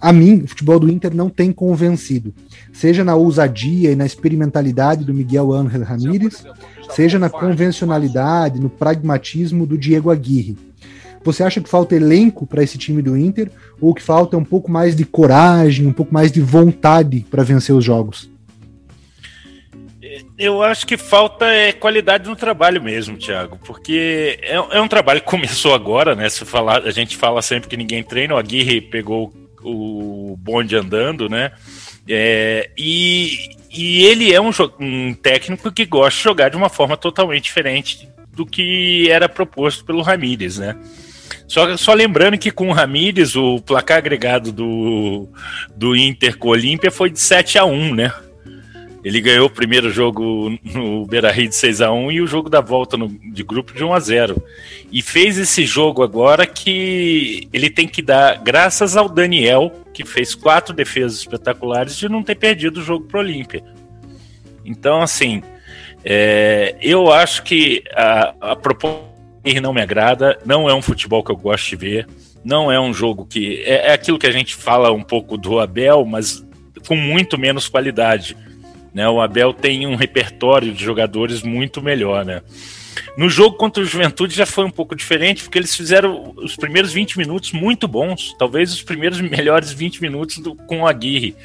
[0.00, 2.34] a mim, o futebol do Inter não tem convencido.
[2.72, 6.44] Seja na ousadia e na experimentalidade do Miguel Ángel Ramírez,
[6.90, 10.56] seja na convencionalidade, no pragmatismo do Diego Aguirre.
[11.22, 13.50] Você acha que falta elenco para esse time do Inter
[13.80, 17.74] ou que falta um pouco mais de coragem, um pouco mais de vontade para vencer
[17.74, 18.30] os jogos?
[20.38, 25.20] Eu acho que falta é qualidade no trabalho mesmo, Thiago, porque é, é, um trabalho
[25.20, 26.28] que começou agora, né?
[26.28, 31.28] Se falar, a gente fala sempre que ninguém treina, o Aguirre pegou o bonde andando,
[31.28, 31.52] né?
[32.08, 34.50] É, e, e ele é um,
[34.80, 39.84] um técnico que gosta de jogar de uma forma totalmente diferente do que era proposto
[39.84, 40.76] pelo Ramírez, né?
[41.46, 45.28] Só, só lembrando que com o Ramírez, o placar agregado do,
[45.76, 48.12] do Inter com o Olímpia foi de 7 a 1 né?
[49.02, 52.50] Ele ganhou o primeiro jogo no Beira Rio de 6 a 1 e o jogo
[52.50, 54.42] da volta no, de grupo de 1 a 0
[54.92, 60.34] E fez esse jogo agora que ele tem que dar graças ao Daniel, que fez
[60.34, 63.64] quatro defesas espetaculares, de não ter perdido o jogo para o Olímpia.
[64.64, 65.42] Então, assim,
[66.04, 69.08] é, eu acho que a, a proposta
[69.62, 72.06] não me agrada, não é um futebol que eu gosto de ver,
[72.44, 73.62] não é um jogo que.
[73.64, 76.44] É, é aquilo que a gente fala um pouco do Abel, mas
[76.86, 78.36] com muito menos qualidade.
[78.92, 79.08] Né?
[79.08, 82.42] O Abel tem um repertório de jogadores muito melhor, né?
[83.16, 86.92] No jogo contra o Juventude já foi um pouco diferente, porque eles fizeram os primeiros
[86.92, 91.36] 20 minutos muito bons, talvez os primeiros melhores 20 minutos do, com o Aguirre,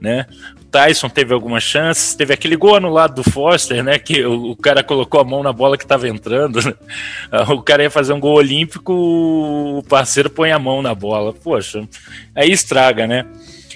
[0.00, 0.26] né?
[0.60, 3.98] O Tyson teve algumas chances, teve aquele gol anulado do Foster, né?
[3.98, 6.74] Que o, o cara colocou a mão na bola que estava entrando, né?
[7.48, 11.88] o cara ia fazer um gol olímpico, o parceiro põe a mão na bola, poxa,
[12.34, 13.26] aí estraga, né?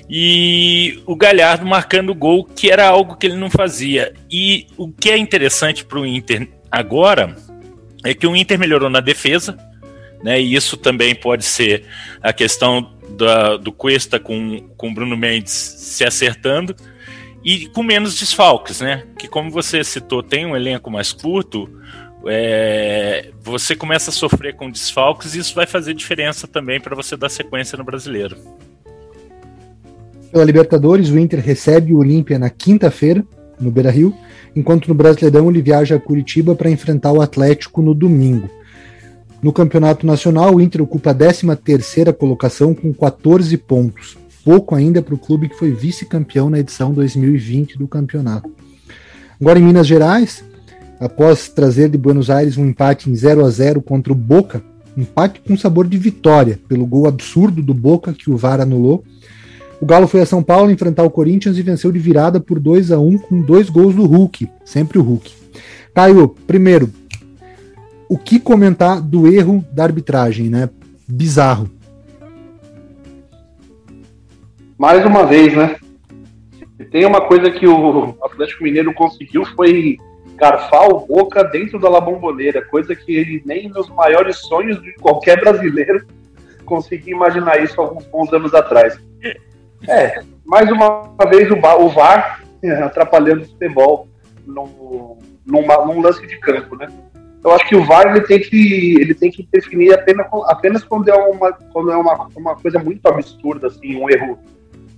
[0.09, 4.14] E o Galhardo marcando gol, que era algo que ele não fazia.
[4.30, 7.36] E o que é interessante para o Inter agora
[8.04, 9.59] é que o Inter melhorou na defesa,
[10.22, 10.40] né?
[10.40, 11.84] E isso também pode ser
[12.22, 16.74] a questão da, do Cuesta com o Bruno Mendes se acertando
[17.44, 19.04] e com menos desfalques, né?
[19.18, 21.68] Que como você citou, tem um elenco mais curto,
[22.26, 27.16] é, você começa a sofrer com desfalques e isso vai fazer diferença também para você
[27.16, 28.36] dar sequência no brasileiro.
[30.31, 33.24] Pela Libertadores, o Inter recebe o Olímpia na quinta-feira,
[33.59, 34.14] no Beira Rio,
[34.55, 38.49] enquanto no Brasileirão ele viaja a Curitiba para enfrentar o Atlético no domingo.
[39.43, 45.14] No Campeonato Nacional, o Inter ocupa a 13ª colocação com 14 pontos, pouco ainda para
[45.14, 48.51] o clube que foi vice-campeão na edição 2020 do campeonato.
[49.41, 50.45] Agora em Minas Gerais,
[50.99, 54.62] após trazer de Buenos Aires um empate em 0 a 0 contra o Boca,
[54.97, 59.05] empate com sabor de vitória, pelo gol absurdo do Boca que o VAR anulou,
[59.81, 62.91] o Galo foi a São Paulo enfrentar o Corinthians e venceu de virada por 2
[62.91, 65.33] a 1 com dois gols do Hulk, sempre o Hulk.
[65.95, 66.91] Caio, primeiro,
[68.09, 70.68] o que comentar do erro da arbitragem, né?
[71.07, 71.70] Bizarro.
[74.76, 75.76] Mais uma vez, né?
[76.91, 79.99] Tem uma coisa que o Atlético Mineiro conseguiu foi
[80.37, 85.41] garfar o Boca dentro da La Bombonera, coisa que nem nos maiores sonhos de qualquer
[85.41, 86.07] brasileiro
[86.64, 88.99] consegui imaginar isso alguns bons anos atrás.
[89.87, 94.09] É, mais uma vez o, VAR é, atrapalhando o futebol
[94.47, 96.89] num, numa, num lance de campo, né?
[97.45, 101.09] Eu acho que o VAR ele tem que, ele tem que definir apenas, apenas quando
[101.09, 104.39] é, uma, quando é uma, uma coisa muito absurda, assim, um erro,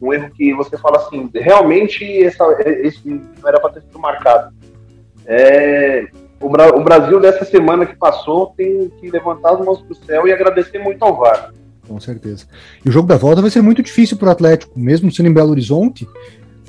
[0.00, 4.54] um erro que você fala assim, realmente essa, esse não era para ter sido marcado.
[5.26, 6.08] É,
[6.40, 10.26] o, o Brasil dessa semana que passou tem que levantar as mãos para o céu
[10.26, 11.52] e agradecer muito ao VAR
[11.86, 12.44] com certeza.
[12.84, 15.32] E o jogo da volta vai ser muito difícil para o Atlético, mesmo sendo em
[15.32, 16.06] Belo Horizonte.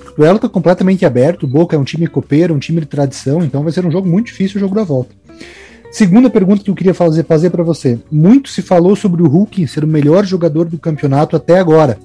[0.08, 1.44] O duelo está completamente aberto.
[1.44, 4.08] O Boca é um time copeiro, um time de tradição, então vai ser um jogo
[4.08, 5.16] muito difícil o jogo da volta.
[5.92, 8.00] Segunda pergunta que eu queria fazer, fazer para você.
[8.10, 12.00] Muito se falou sobre o Hulk ser o melhor jogador do campeonato até agora.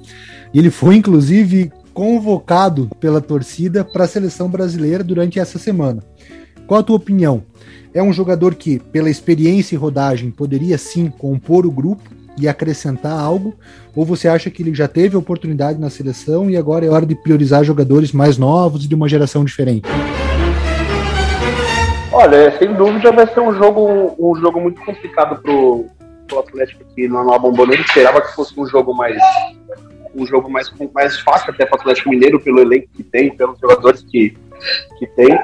[0.53, 6.03] Ele foi, inclusive, convocado pela torcida para a seleção brasileira durante essa semana.
[6.67, 7.45] Qual a tua opinião?
[7.95, 13.19] É um jogador que, pela experiência e rodagem, poderia sim compor o grupo e acrescentar
[13.19, 13.55] algo?
[13.95, 17.15] Ou você acha que ele já teve oportunidade na seleção e agora é hora de
[17.15, 19.89] priorizar jogadores mais novos e de uma geração diferente?
[22.13, 25.87] Olha, sem dúvida vai ser um jogo, um jogo muito complicado pro,
[26.27, 27.83] pro Atlético aqui no Nova Bomboneira.
[27.83, 29.17] Esperava que fosse um jogo mais
[30.17, 33.59] um jogo mais, mais fácil até para o Atlético Mineiro, pelo elenco que tem, pelos
[33.61, 34.35] jogadores que,
[34.99, 35.39] que tem,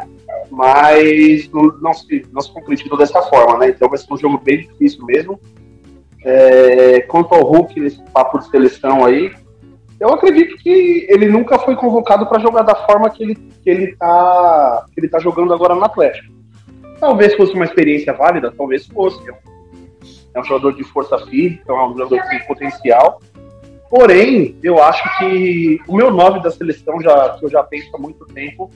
[0.51, 3.69] mas não, não, se, não se concretizou dessa forma, né?
[3.69, 5.39] Então vai ser um jogo bem difícil mesmo.
[6.25, 9.33] É, quanto ao Hulk, nesse papo de seleção aí,
[10.03, 13.95] eu acredito que ele nunca foi convocado para jogar da forma que ele, que, ele
[13.97, 16.33] tá, que ele tá jogando agora no Atlético.
[16.99, 19.23] Talvez fosse uma experiência válida, talvez fosse.
[20.35, 23.21] É um jogador de força física, é um jogador de potencial.
[23.89, 27.99] Porém, eu acho que o meu nove da seleção, já, que eu já penso há
[27.99, 28.71] muito tempo,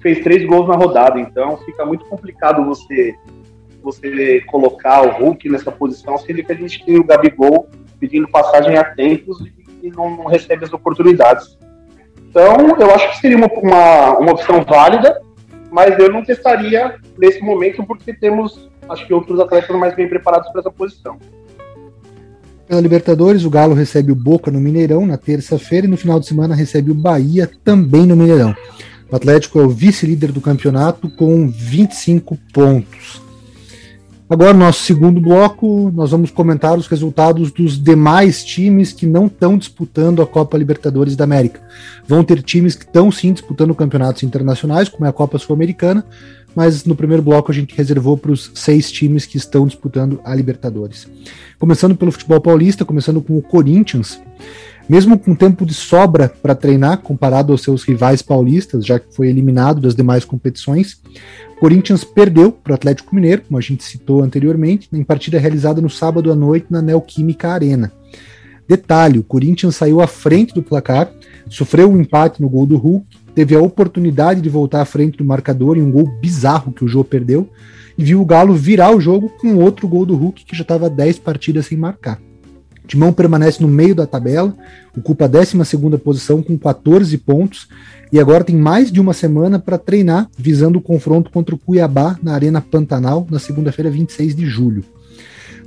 [0.00, 1.20] fez três gols na rodada.
[1.20, 3.14] Então fica muito complicado você
[3.86, 7.68] você colocar o Hulk nessa posição, sendo que a gente tem o Gabigol
[8.00, 9.38] pedindo passagem a tempos
[9.80, 11.56] e não, não recebe as oportunidades.
[12.28, 15.22] Então, eu acho que seria uma, uma, uma opção válida,
[15.70, 20.50] mas eu não testaria nesse momento porque temos, acho que, outros atletas mais bem preparados
[20.50, 21.16] para essa posição.
[22.66, 26.26] Pela Libertadores, o Galo recebe o Boca no Mineirão na terça-feira e no final de
[26.26, 28.52] semana recebe o Bahia também no Mineirão.
[29.08, 33.25] O Atlético é o vice-líder do campeonato com 25 pontos.
[34.28, 39.26] Agora, no nosso segundo bloco, nós vamos comentar os resultados dos demais times que não
[39.26, 41.60] estão disputando a Copa Libertadores da América.
[42.08, 46.04] Vão ter times que estão sim disputando campeonatos internacionais, como é a Copa Sul-Americana,
[46.56, 50.34] mas no primeiro bloco a gente reservou para os seis times que estão disputando a
[50.34, 51.06] Libertadores.
[51.56, 54.20] Começando pelo futebol paulista, começando com o Corinthians.
[54.88, 59.28] Mesmo com tempo de sobra para treinar, comparado aos seus rivais paulistas, já que foi
[59.28, 61.00] eliminado das demais competições,
[61.58, 65.90] Corinthians perdeu para o Atlético Mineiro, como a gente citou anteriormente, em partida realizada no
[65.90, 67.92] sábado à noite na Neoquímica Arena.
[68.68, 71.10] Detalhe: o Corinthians saiu à frente do placar,
[71.48, 75.24] sofreu um empate no gol do Hulk, teve a oportunidade de voltar à frente do
[75.24, 77.48] marcador em um gol bizarro que o Jô perdeu,
[77.98, 80.90] e viu o Galo virar o jogo com outro gol do Hulk que já estava
[80.90, 82.20] 10 partidas sem marcar.
[82.86, 84.54] Timão permanece no meio da tabela,
[84.96, 85.56] ocupa a 12
[86.02, 87.68] posição com 14 pontos
[88.12, 92.18] e agora tem mais de uma semana para treinar, visando o confronto contra o Cuiabá
[92.22, 94.84] na Arena Pantanal na segunda-feira, 26 de julho.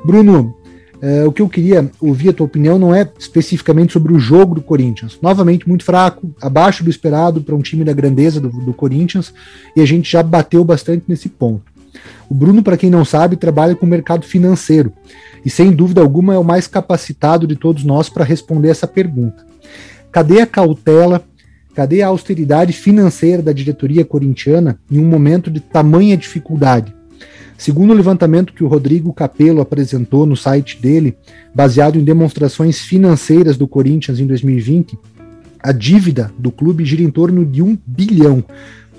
[0.06, 0.56] Bruno,
[1.02, 4.56] é, o que eu queria ouvir a tua opinião não é especificamente sobre o jogo
[4.56, 5.18] do Corinthians.
[5.22, 9.34] Novamente, muito fraco, abaixo do esperado para um time da grandeza do, do Corinthians,
[9.76, 11.64] e a gente já bateu bastante nesse ponto.
[12.30, 14.94] O Bruno, para quem não sabe, trabalha com o mercado financeiro
[15.44, 19.46] e sem dúvida alguma é o mais capacitado de todos nós para responder essa pergunta.
[20.12, 21.24] Cadê a cautela?
[21.74, 26.94] Cadê a austeridade financeira da diretoria corintiana em um momento de tamanha dificuldade?
[27.58, 31.18] Segundo o levantamento que o Rodrigo Capello apresentou no site dele,
[31.54, 34.98] baseado em demonstrações financeiras do Corinthians em 2020,
[35.62, 38.44] a dívida do clube gira em torno de um bilhão,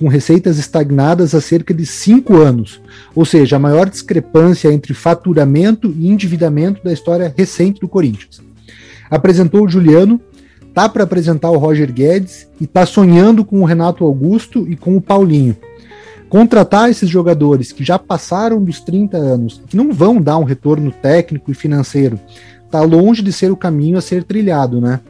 [0.01, 2.81] com receitas estagnadas há cerca de cinco anos,
[3.15, 8.41] ou seja, a maior discrepância entre faturamento e endividamento da história recente do Corinthians.
[9.11, 10.19] Apresentou o Juliano,
[10.73, 14.97] tá para apresentar o Roger Guedes e tá sonhando com o Renato Augusto e com
[14.97, 15.55] o Paulinho.
[16.31, 20.91] Contratar esses jogadores que já passaram dos 30 anos, que não vão dar um retorno
[20.91, 22.19] técnico e financeiro,
[22.71, 25.01] tá longe de ser o caminho a ser trilhado, né?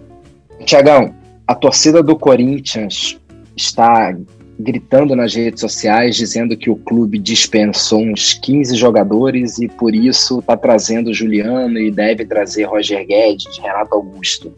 [0.65, 1.15] Tiagão,
[1.47, 3.21] a torcida do Corinthians
[3.57, 4.17] está
[4.63, 10.39] gritando nas redes sociais dizendo que o clube dispensou uns 15 jogadores e por isso
[10.41, 14.53] está trazendo Juliano e deve trazer Roger Guedes, Renato Augusto.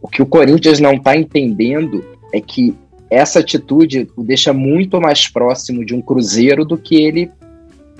[0.00, 2.74] O que o Corinthians não está entendendo é que
[3.10, 7.30] essa atitude o deixa muito mais próximo de um Cruzeiro do que ele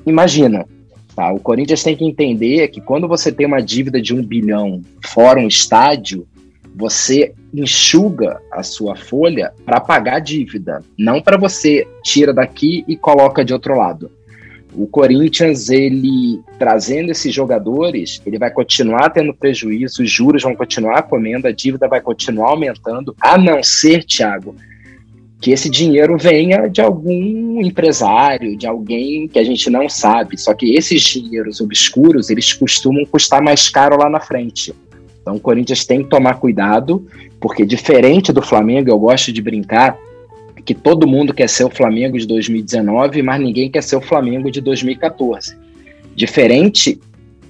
[0.07, 0.67] imagina.
[1.15, 1.33] Tá?
[1.33, 5.41] O Corinthians tem que entender que quando você tem uma dívida de um bilhão fora
[5.41, 6.27] um estádio,
[6.79, 12.97] você enxuga a sua folha para pagar a dívida, não para você tira daqui e
[12.97, 14.09] coloca de outro lado.
[14.73, 21.03] O Corinthians, ele trazendo esses jogadores, ele vai continuar tendo prejuízo, os juros vão continuar
[21.03, 24.55] comendo, a dívida vai continuar aumentando, a não ser, Thiago,
[25.41, 30.39] que esse dinheiro venha de algum empresário, de alguém que a gente não sabe.
[30.39, 34.73] Só que esses dinheiros obscuros, eles costumam custar mais caro lá na frente.
[35.29, 37.07] Então o Corinthians tem que tomar cuidado,
[37.39, 39.99] porque diferente do Flamengo, eu gosto de brincar
[40.65, 44.51] que todo mundo quer ser o Flamengo de 2019, mas ninguém quer ser o Flamengo
[44.51, 45.55] de 2014.
[46.17, 46.99] Diferente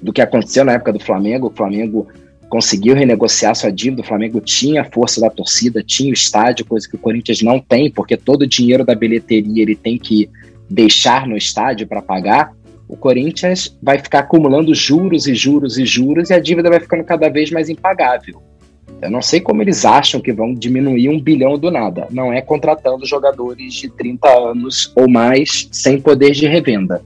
[0.02, 2.08] do que aconteceu na época do Flamengo, o Flamengo
[2.48, 6.88] conseguiu renegociar sua dívida, o Flamengo tinha a força da torcida, tinha o estádio, coisa
[6.88, 10.28] que o Corinthians não tem, porque todo o dinheiro da bilheteria ele tem que
[10.68, 12.52] deixar no estádio para pagar
[12.88, 17.04] o Corinthians vai ficar acumulando juros e juros e juros e a dívida vai ficando
[17.04, 18.42] cada vez mais impagável.
[19.00, 22.08] Eu não sei como eles acham que vão diminuir um bilhão do nada.
[22.10, 27.02] Não é contratando jogadores de 30 anos ou mais sem poder de revenda.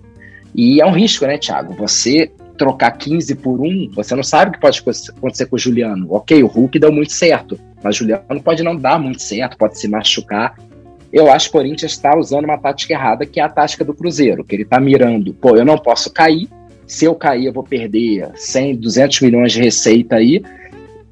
[0.54, 1.74] E é um risco, né, Thiago?
[1.74, 4.82] Você trocar 15 por 1, você não sabe o que pode
[5.16, 6.06] acontecer com o Juliano.
[6.10, 9.78] Ok, o Hulk deu muito certo, mas o Juliano pode não dar muito certo, pode
[9.78, 10.54] se machucar
[11.12, 13.92] eu acho que o Corinthians está usando uma tática errada, que é a tática do
[13.92, 16.48] Cruzeiro, que ele está mirando, pô, eu não posso cair,
[16.86, 20.42] se eu cair eu vou perder 100, 200 milhões de receita aí,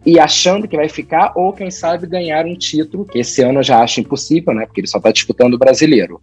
[0.04, 3.62] e achando que vai ficar, ou quem sabe ganhar um título, que esse ano eu
[3.62, 6.20] já acho impossível, né, porque ele só está disputando o brasileiro.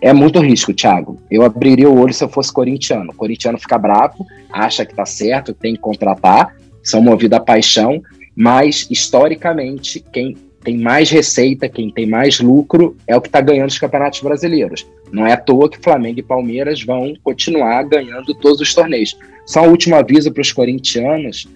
[0.00, 1.18] É muito risco, Thiago.
[1.30, 3.10] Eu abriria o olho se eu fosse corintiano.
[3.10, 8.02] O corintiano fica bravo, acha que está certo, tem que contratar, são movidos à paixão,
[8.36, 13.68] mas historicamente, quem tem mais receita, quem tem mais lucro é o que está ganhando
[13.68, 14.86] os campeonatos brasileiros.
[15.12, 19.16] Não é à toa que Flamengo e Palmeiras vão continuar ganhando todos os torneios.
[19.44, 21.46] Só um último aviso para os corintianos: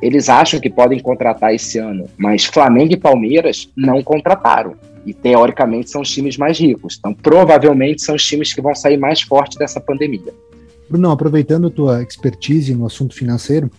[0.00, 4.74] eles acham que podem contratar esse ano, mas Flamengo e Palmeiras não contrataram.
[5.04, 6.96] E teoricamente são os times mais ricos.
[6.98, 10.32] Então, provavelmente são os times que vão sair mais fortes dessa pandemia.
[10.88, 13.70] Bruno, aproveitando a tua expertise no assunto financeiro,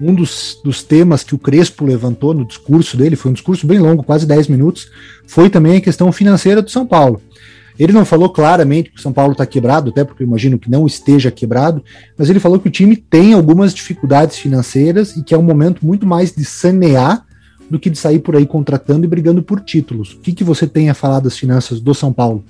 [0.00, 3.78] um dos, dos temas que o Crespo levantou no discurso dele, foi um discurso bem
[3.78, 4.90] longo, quase 10 minutos,
[5.26, 7.20] foi também a questão financeira do São Paulo.
[7.78, 10.70] Ele não falou claramente que o São Paulo está quebrado, até porque eu imagino que
[10.70, 11.84] não esteja quebrado,
[12.16, 15.84] mas ele falou que o time tem algumas dificuldades financeiras e que é um momento
[15.84, 17.24] muito mais de sanear
[17.68, 20.14] do que de sair por aí contratando e brigando por títulos.
[20.14, 22.44] O que, que você tem a falar das finanças do São Paulo?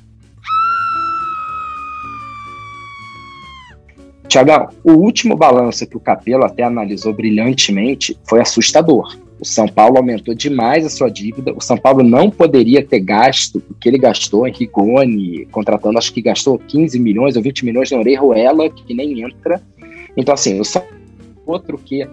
[4.29, 9.17] Tiagão, o último balanço que o Capelo até analisou brilhantemente foi assustador.
[9.39, 11.53] O São Paulo aumentou demais a sua dívida.
[11.53, 16.13] O São Paulo não poderia ter gasto o que ele gastou em Rigoni, contratando, acho
[16.13, 19.61] que gastou 15 milhões ou 20 milhões no Orejuela, que nem entra.
[20.17, 20.83] Então, assim, o São
[21.47, 22.07] outro que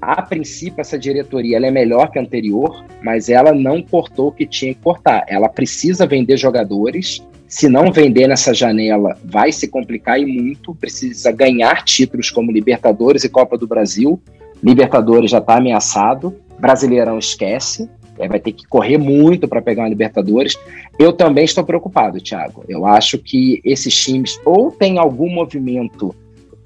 [0.00, 4.46] a princípio essa diretoria é melhor que a anterior, mas ela não cortou o que
[4.46, 5.24] tinha que cortar.
[5.28, 7.22] Ela precisa vender jogadores.
[7.50, 10.72] Se não vender nessa janela, vai se complicar e muito.
[10.72, 14.22] Precisa ganhar títulos como Libertadores e Copa do Brasil.
[14.62, 16.32] Libertadores já está ameaçado.
[16.60, 17.90] Brasileirão esquece,
[18.20, 20.56] é, vai ter que correr muito para pegar uma Libertadores.
[20.96, 22.62] Eu também estou preocupado, Thiago.
[22.68, 26.14] Eu acho que esses times ou tem algum movimento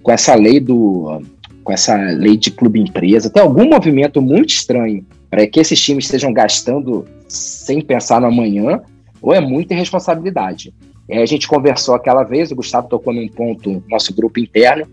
[0.02, 1.22] com essa lei do
[1.62, 6.04] com essa lei de clube empresa, tem algum movimento muito estranho para que esses times
[6.04, 8.82] estejam gastando sem pensar no amanhã,
[9.24, 10.74] ou é muita irresponsabilidade.
[11.08, 14.86] É, a gente conversou aquela vez, o Gustavo tocou num ponto, nosso grupo interno,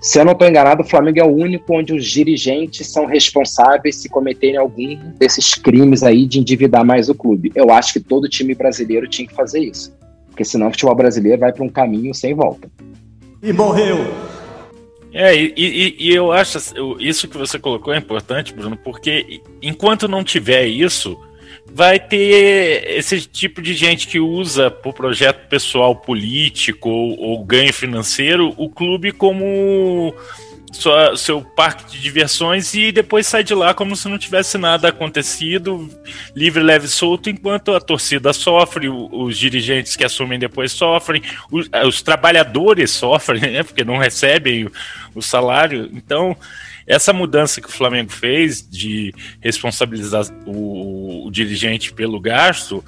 [0.00, 3.96] se eu não estou enganado, o Flamengo é o único onde os dirigentes são responsáveis
[3.96, 7.50] se cometerem algum desses crimes aí de endividar mais o clube.
[7.54, 9.96] Eu acho que todo time brasileiro tinha que fazer isso.
[10.26, 12.68] Porque senão o futebol brasileiro vai para um caminho sem volta.
[13.42, 13.96] E morreu.
[15.12, 16.58] É, e, e, e, eu acho
[17.00, 21.18] isso que você colocou é importante, Bruno, porque enquanto não tiver isso,
[21.72, 27.72] vai ter esse tipo de gente que usa por projeto pessoal político ou, ou ganho
[27.72, 30.14] financeiro o clube como
[30.72, 34.88] sua, seu parque de diversões e depois sai de lá como se não tivesse nada
[34.88, 35.88] acontecido,
[36.34, 42.02] livre, leve, solto, enquanto a torcida sofre, os dirigentes que assumem depois sofrem, os, os
[42.02, 44.72] trabalhadores sofrem, né, porque não recebem o,
[45.14, 45.88] o salário.
[45.92, 46.36] Então,
[46.86, 52.84] essa mudança que o Flamengo fez de responsabilizar o, o dirigente pelo gasto,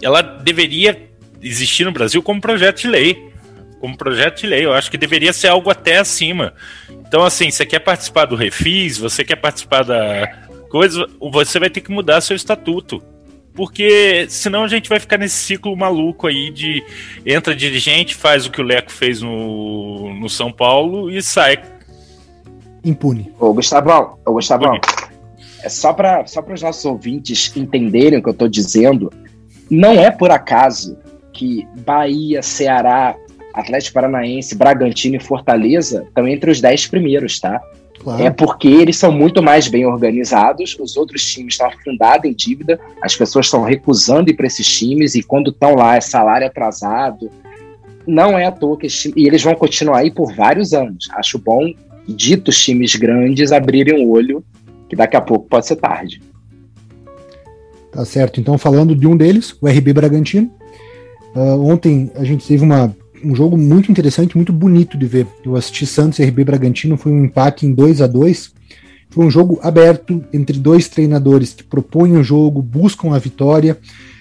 [0.00, 1.10] ela deveria
[1.42, 3.30] existir no Brasil como projeto de lei.
[3.80, 6.52] Como projeto de lei, eu acho que deveria ser algo até acima.
[6.90, 10.28] Então, assim, você quer participar do refis, você quer participar da
[10.68, 13.02] coisa, você vai ter que mudar seu estatuto
[13.54, 16.82] porque senão a gente vai ficar nesse ciclo maluco aí de
[17.26, 21.60] entra dirigente, faz o que o Leco fez no, no São Paulo e sai
[22.84, 23.32] impune.
[23.38, 24.78] Ô, Gustavão, ô, Gustavão,
[25.62, 29.12] é só para só os nossos ouvintes entenderem o que eu estou dizendo,
[29.70, 30.98] não é por acaso
[31.32, 33.14] que Bahia, Ceará,
[33.54, 37.60] Atlético Paranaense, Bragantino e Fortaleza estão entre os dez primeiros, tá?
[37.98, 38.22] Claro.
[38.22, 42.80] É porque eles são muito mais bem organizados, os outros times estão afundados em dívida,
[43.02, 47.30] as pessoas estão recusando ir para esses times e quando estão lá é salário atrasado.
[48.06, 51.08] Não é à toa que eles, e eles vão continuar aí por vários anos.
[51.12, 51.70] Acho bom
[52.14, 54.44] ditos times grandes abrirem o olho,
[54.88, 56.20] que daqui a pouco pode ser tarde.
[57.92, 58.40] Tá certo.
[58.40, 60.50] Então, falando de um deles, o RB Bragantino.
[61.34, 62.94] Uh, ontem a gente teve uma,
[63.24, 65.26] um jogo muito interessante, muito bonito de ver.
[65.44, 68.52] Eu assisti Santos e RB Bragantino, foi um empate em 2 a 2
[69.10, 73.78] Foi um jogo aberto entre dois treinadores que propõem o jogo, buscam a vitória,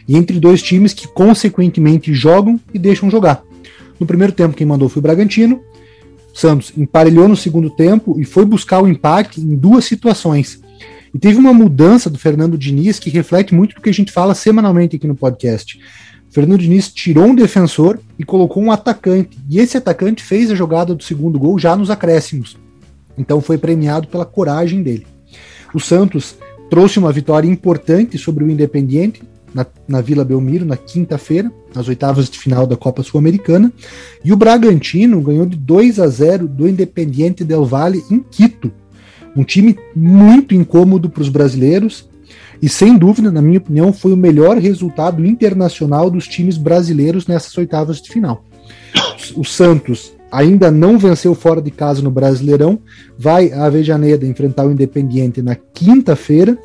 [0.07, 3.43] e entre dois times que consequentemente jogam e deixam jogar.
[3.99, 5.61] No primeiro tempo, quem mandou foi o Bragantino,
[6.34, 10.61] Santos emparelhou no segundo tempo e foi buscar o empate em duas situações.
[11.13, 14.36] E teve uma mudança do Fernando Diniz que reflete muito do que a gente fala
[14.36, 15.80] semanalmente aqui no podcast.
[16.30, 19.38] Fernando Diniz tirou um defensor e colocou um atacante.
[19.49, 22.57] E esse atacante fez a jogada do segundo gol já nos acréscimos.
[23.17, 25.07] Então foi premiado pela coragem dele.
[25.73, 26.36] O Santos
[26.69, 29.23] trouxe uma vitória importante sobre o Independiente,
[29.53, 33.71] na, na Vila Belmiro na quinta-feira, nas oitavas de final da Copa Sul-Americana,
[34.23, 38.71] e o Bragantino ganhou de 2 a 0 do Independiente del Valle em Quito.
[39.35, 42.09] Um time muito incômodo para os brasileiros
[42.61, 47.57] e sem dúvida, na minha opinião, foi o melhor resultado internacional dos times brasileiros nessas
[47.57, 48.43] oitavas de final.
[49.35, 52.79] O Santos ainda não venceu fora de casa no Brasileirão,
[53.17, 56.57] vai a Avejaneda enfrentar o Independiente na quinta-feira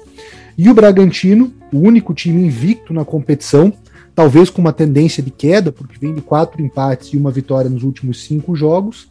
[0.58, 3.72] e o Bragantino, o único time invicto na competição,
[4.14, 7.82] talvez com uma tendência de queda, porque vem de quatro empates e uma vitória nos
[7.82, 9.08] últimos cinco jogos,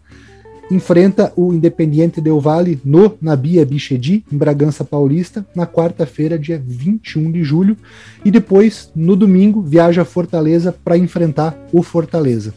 [0.72, 7.32] enfrenta o Independiente Del Valle no Nabia Bichedi, em Bragança Paulista, na quarta-feira, dia 21
[7.34, 7.78] de julho.
[8.24, 12.54] E depois, no domingo, viaja a Fortaleza para enfrentar o Fortaleza.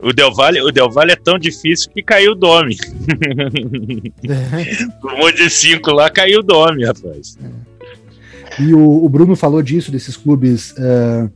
[0.00, 2.76] O Del Valle, o Del Valle é tão difícil que caiu o Dome.
[4.28, 5.04] É.
[5.04, 7.36] o monte de 5 lá caiu o Dome, rapaz.
[7.42, 7.48] É.
[8.60, 10.72] E o, o, Bruno falou disso, desses clubes.
[10.72, 11.30] Uh,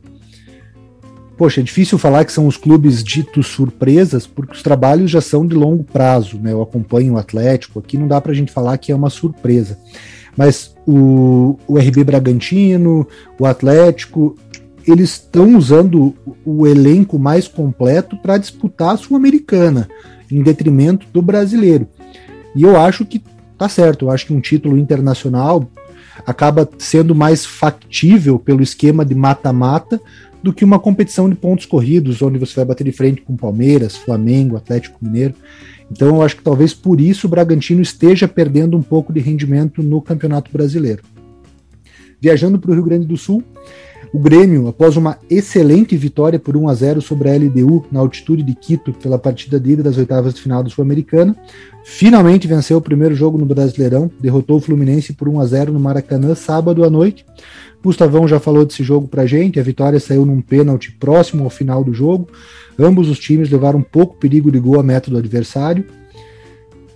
[1.37, 5.45] poxa, é difícil falar que são os clubes ditos surpresas, porque os trabalhos já são
[5.45, 6.51] de longo prazo, né?
[6.51, 9.77] Eu acompanho o Atlético, aqui não dá pra gente falar que é uma surpresa.
[10.35, 13.07] Mas o, o RB Bragantino,
[13.39, 14.35] o Atlético,
[14.85, 16.13] eles estão usando
[16.45, 19.87] o elenco mais completo para disputar a Sul-Americana,
[20.31, 21.87] em detrimento do brasileiro.
[22.55, 23.23] E eu acho que
[23.57, 25.69] tá certo, eu acho que um título internacional
[26.25, 29.99] acaba sendo mais factível pelo esquema de mata-mata
[30.41, 33.95] do que uma competição de pontos corridos, onde você vai bater de frente com Palmeiras,
[33.95, 35.33] Flamengo, Atlético Mineiro.
[35.89, 39.81] Então eu acho que talvez por isso o Bragantino esteja perdendo um pouco de rendimento
[39.81, 41.03] no Campeonato Brasileiro.
[42.19, 43.43] Viajando para o Rio Grande do Sul,
[44.13, 48.43] o Grêmio, após uma excelente vitória por 1 a 0 sobre a LDU na altitude
[48.43, 51.35] de Quito pela partida de ida das oitavas de final do Sul-Americana,
[51.83, 55.79] finalmente venceu o primeiro jogo no Brasileirão, derrotou o Fluminense por 1 a 0 no
[55.79, 57.25] Maracanã sábado à noite.
[57.83, 61.83] Gustavão já falou desse jogo pra gente, a vitória saiu num pênalti próximo ao final
[61.83, 62.27] do jogo.
[62.77, 65.85] Ambos os times levaram pouco perigo de gol à meta do adversário.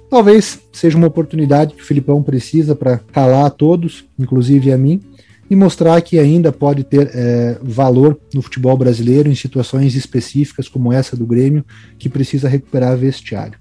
[0.07, 5.01] Talvez seja uma oportunidade que o Filipão precisa para calar a todos, inclusive a mim,
[5.49, 10.91] e mostrar que ainda pode ter é, valor no futebol brasileiro em situações específicas como
[10.91, 11.65] essa do Grêmio,
[11.97, 13.57] que precisa recuperar vestiário.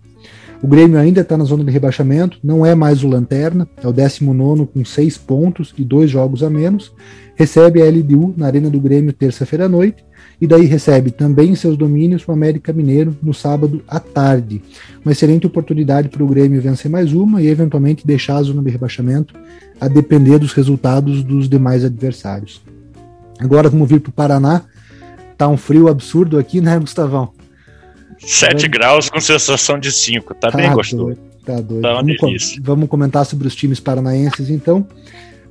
[0.63, 3.93] O Grêmio ainda está na zona de rebaixamento, não é mais o Lanterna, é o
[3.93, 6.93] 19 com seis pontos e dois jogos a menos.
[7.35, 10.03] Recebe a LDU na Arena do Grêmio terça-feira à noite
[10.41, 14.63] e daí recebe também em seus domínios o América Mineiro no sábado à tarde.
[15.05, 18.71] Uma excelente oportunidade para o Grêmio vencer mais uma e eventualmente deixar a zona de
[18.71, 19.35] rebaixamento
[19.81, 22.63] a depender dos resultados dos demais adversários.
[23.39, 24.63] Agora vamos vir para o Paraná.
[25.37, 27.31] Tá um frio absurdo aqui, né, Gustavão?
[28.19, 31.05] 7 tá graus com sensação de 5, tá, tá, bem gostoso.
[31.05, 31.83] Doido, tá doido.
[31.83, 34.87] Tá vamos, com, vamos, comentar sobre os times paranaenses então.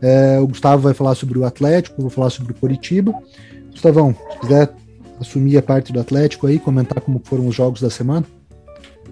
[0.02, 3.14] É, o Gustavo vai falar sobre o Atlético, eu vou falar sobre o Curitiba.
[3.76, 4.74] Gustavão, se quiser
[5.20, 8.26] assumir a parte do Atlético aí, comentar como foram os jogos da semana.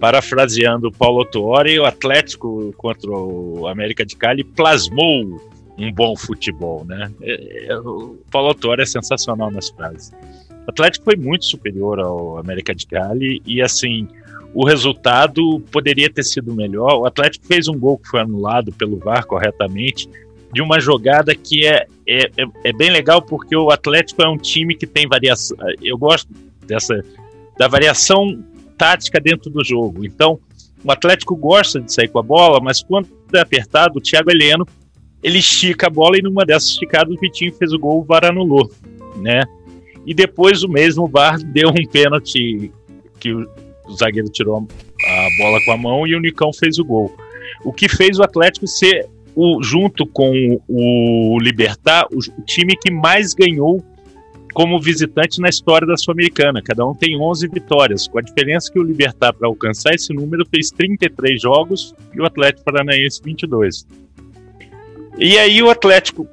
[0.00, 5.40] Parafraseando Paulo Tuori, o Atlético contra o América de Cali plasmou
[5.78, 7.10] um bom futebol, né?
[7.22, 10.12] É, é, o Paulo Tuori é sensacional nas frases.
[10.66, 14.08] O Atlético foi muito superior ao América de Cali e assim
[14.54, 17.00] o resultado poderia ter sido melhor.
[17.00, 20.08] O Atlético fez um gol que foi anulado pelo VAR corretamente
[20.52, 24.36] de uma jogada que é, é, é, é bem legal porque o Atlético é um
[24.36, 25.56] time que tem variação.
[25.82, 26.28] Eu gosto
[26.66, 27.02] dessa
[27.58, 28.44] da variação
[28.76, 30.04] tática dentro do jogo.
[30.04, 30.38] Então,
[30.84, 34.66] o Atlético gosta de sair com a bola, mas quando é apertado, o Thiago Heleno
[35.22, 38.26] ele estica a bola e numa dessas esticadas o Vitinho fez o gol, o VAR
[38.26, 38.70] anulou,
[39.16, 39.42] né?
[40.04, 42.70] E depois o mesmo VAR deu um pênalti
[43.18, 43.48] que o,
[43.86, 47.10] o zagueiro tirou a bola com a mão e o Nicão fez o gol.
[47.64, 53.34] O que fez o Atlético ser, o, junto com o Libertar, o, time que mais
[53.34, 53.82] ganhou
[54.52, 56.62] como visitante na história da Sul-Americana.
[56.62, 60.46] Cada um tem 11 vitórias, com a diferença que o Libertar, para alcançar esse número,
[60.48, 63.86] fez 33 jogos e o Atlético Paranaense 22.
[65.18, 66.28] E aí o Atlético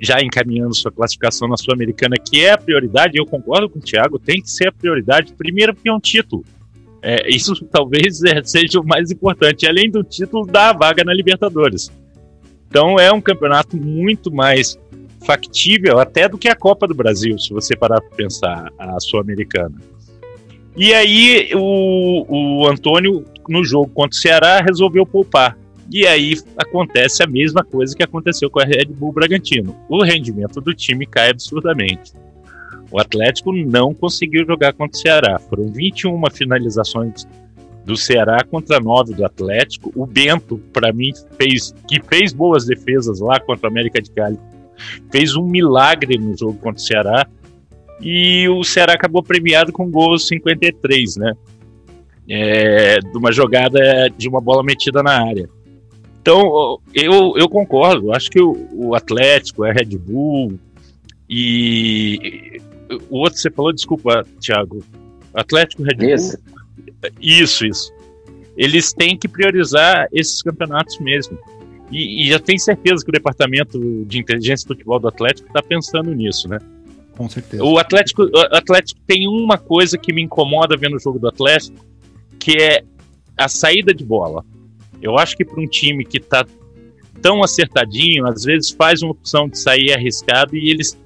[0.00, 4.18] já encaminhando sua classificação na Sul-Americana, que é a prioridade, eu concordo com o Thiago,
[4.18, 6.44] tem que ser a prioridade, primeiro porque é um título.
[7.00, 11.90] É, isso talvez seja o mais importante, além do título da vaga na Libertadores.
[12.72, 14.78] Então é um campeonato muito mais
[15.26, 19.74] factível até do que a Copa do Brasil, se você parar para pensar a Sul-Americana.
[20.74, 25.54] E aí o, o Antônio, no jogo contra o Ceará, resolveu poupar.
[25.90, 29.76] E aí acontece a mesma coisa que aconteceu com a Red Bull Bragantino.
[29.86, 32.14] O rendimento do time cai absurdamente.
[32.90, 35.38] O Atlético não conseguiu jogar contra o Ceará.
[35.38, 37.28] Foram 21 finalizações
[37.84, 39.92] do Ceará contra 9 do Atlético.
[39.94, 44.38] O Bento, para mim, fez que fez boas defesas lá contra a América de Cali.
[45.10, 47.26] Fez um milagre no jogo contra o Ceará.
[48.00, 51.32] E o Ceará acabou premiado com gol 53, né?
[52.28, 55.48] É, de uma jogada de uma bola metida na área.
[56.20, 58.12] Então, eu, eu concordo.
[58.12, 60.58] Acho que o, o Atlético, a Red Bull
[61.28, 62.60] e
[63.10, 64.84] o outro você falou, desculpa, Thiago.
[65.34, 66.14] Atlético, Red Bull.
[66.14, 66.38] Isso.
[67.20, 67.92] Isso, isso.
[68.56, 71.38] Eles têm que priorizar esses campeonatos mesmo.
[71.90, 75.62] E, e já tenho certeza que o departamento de inteligência do futebol do Atlético está
[75.62, 76.58] pensando nisso, né?
[77.16, 77.62] Com certeza.
[77.62, 81.76] O Atlético, o Atlético tem uma coisa que me incomoda vendo o jogo do Atlético,
[82.38, 82.82] que é
[83.36, 84.44] a saída de bola.
[85.00, 86.46] Eu acho que para um time que está
[87.20, 90.98] tão acertadinho, às vezes faz uma opção de sair arriscado e eles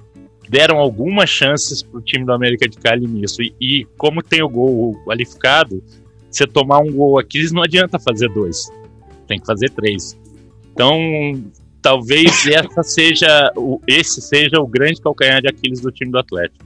[0.49, 3.41] deram algumas chances para o time do América de Cali nisso.
[3.41, 5.83] E, e, como tem o gol qualificado,
[6.29, 8.67] você tomar um gol aqui, não adianta fazer dois.
[9.27, 10.17] Tem que fazer três.
[10.73, 10.97] Então,
[11.81, 16.65] talvez essa seja o, esse seja o grande calcanhar de Aquiles do time do Atlético.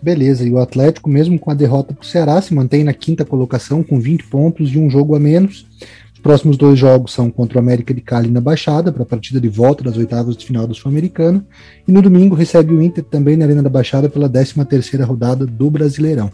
[0.00, 3.24] Beleza, e o Atlético, mesmo com a derrota para o Ceará, se mantém na quinta
[3.24, 5.64] colocação com 20 pontos e um jogo a menos.
[6.22, 9.40] Os próximos dois jogos são contra o América de Cali na Baixada, para a partida
[9.40, 11.44] de volta das oitavas de final da Sul-Americana,
[11.86, 15.44] e no domingo recebe o Inter também na Arena da Baixada pela 13 terceira rodada
[15.44, 16.30] do Brasileirão.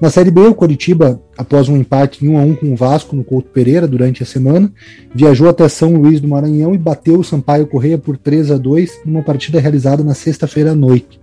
[0.00, 3.14] Na Série B, o Coritiba, após um empate em 1 a 1 com o Vasco
[3.14, 4.72] no Couto Pereira durante a semana,
[5.14, 9.02] viajou até São Luís do Maranhão e bateu o Sampaio Correia por 3 a 2
[9.06, 11.20] numa partida realizada na sexta-feira à noite.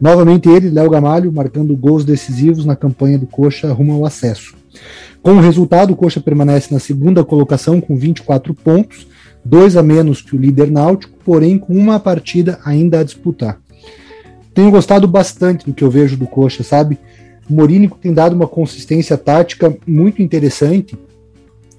[0.00, 4.60] Novamente ele, Léo Gamalho, marcando gols decisivos na campanha do Coxa rumo ao acesso.
[5.22, 9.06] Com o resultado, o Coxa permanece na segunda colocação com 24 pontos,
[9.44, 13.60] dois a menos que o líder náutico, porém com uma partida ainda a disputar.
[14.54, 16.98] Tenho gostado bastante do que eu vejo do Coxa, sabe?
[17.48, 20.96] O Morínico tem dado uma consistência tática muito interessante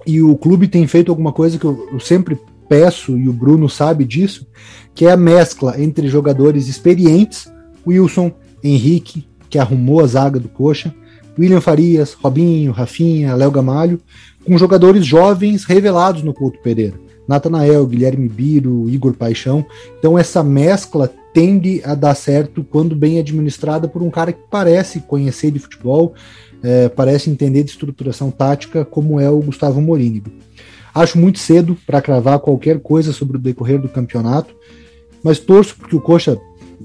[0.05, 2.37] e o clube tem feito alguma coisa que eu, eu sempre
[2.67, 4.47] peço e o Bruno sabe disso,
[4.95, 7.51] que é a mescla entre jogadores experientes,
[7.85, 8.31] Wilson,
[8.63, 10.93] Henrique, que arrumou a zaga do Coxa,
[11.37, 13.99] William Farias, Robinho, Rafinha, Léo Gamalho,
[14.45, 16.95] com jogadores jovens revelados no Couto Pereira.
[17.27, 19.65] Natanael, Guilherme Biro, Igor Paixão.
[19.97, 24.99] Então essa mescla tende a dar certo quando bem administrada por um cara que parece
[24.99, 26.13] conhecer de futebol,
[26.61, 30.31] é, parece entender de estruturação tática, como é o Gustavo Morínigo.
[30.93, 34.53] Acho muito cedo para cravar qualquer coisa sobre o decorrer do campeonato,
[35.23, 36.37] mas torço porque o Coxa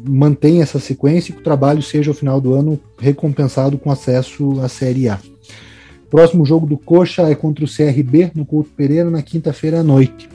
[0.07, 4.61] mantenha essa sequência e que o trabalho seja, ao final do ano, recompensado com acesso
[4.61, 5.19] à Série A.
[6.11, 10.29] Próximo jogo do Coxa é contra o CRB, no Couto Pereira, na quinta-feira à noite.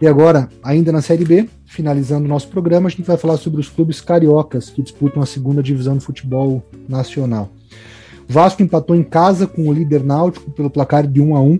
[0.00, 3.60] E agora, ainda na Série B, finalizando o nosso programa, a gente vai falar sobre
[3.60, 7.50] os clubes cariocas que disputam a segunda divisão do futebol nacional.
[8.28, 11.58] O Vasco empatou em casa com o líder náutico pelo placar de 1 a 1.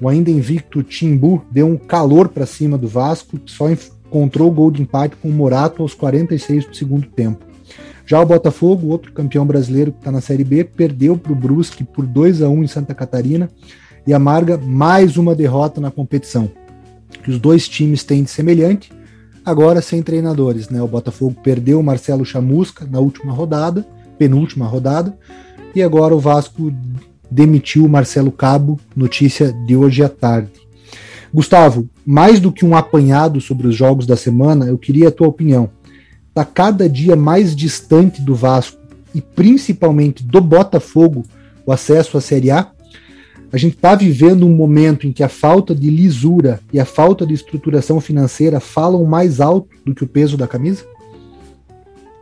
[0.00, 3.68] O ainda invicto Timbu deu um calor para cima do Vasco, só
[4.14, 7.44] encontrou o gol de empate com o Morato aos 46 do segundo tempo.
[8.06, 11.82] Já o Botafogo, outro campeão brasileiro que está na Série B, perdeu para o Brusque
[11.82, 13.50] por 2 a 1 em Santa Catarina
[14.06, 16.48] e amarga mais uma derrota na competição.
[17.24, 18.92] Que os dois times têm de semelhante,
[19.44, 20.68] agora sem treinadores.
[20.68, 20.80] Né?
[20.80, 23.84] O Botafogo perdeu o Marcelo Chamusca na última rodada,
[24.16, 25.18] penúltima rodada,
[25.74, 26.72] e agora o Vasco
[27.28, 30.63] demitiu o Marcelo Cabo, notícia de hoje à tarde.
[31.34, 35.26] Gustavo, mais do que um apanhado sobre os jogos da semana, eu queria a tua
[35.26, 35.68] opinião.
[36.28, 38.80] Está cada dia mais distante do Vasco
[39.12, 41.24] e principalmente do Botafogo
[41.66, 42.70] o acesso à Série A?
[43.52, 47.26] A gente está vivendo um momento em que a falta de lisura e a falta
[47.26, 50.86] de estruturação financeira falam mais alto do que o peso da camisa?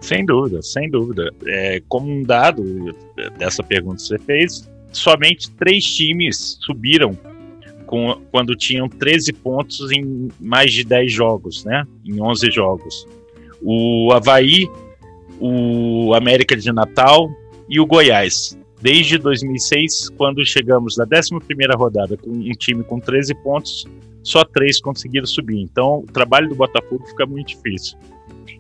[0.01, 1.31] Sem dúvida, sem dúvida.
[1.47, 2.65] É, como um dado
[3.39, 7.17] dessa pergunta que você fez, somente três times subiram
[7.93, 11.87] com, quando tinham 13 pontos em mais de 10 jogos, né?
[12.03, 13.07] Em 11 jogos.
[13.61, 14.67] O Havaí,
[15.39, 17.31] o América de Natal
[17.69, 23.35] e o Goiás desde 2006, quando chegamos na 11 rodada com um time com 13
[23.43, 23.87] pontos,
[24.23, 25.61] só três conseguiram subir.
[25.61, 27.99] Então, o trabalho do Botafogo fica muito difícil.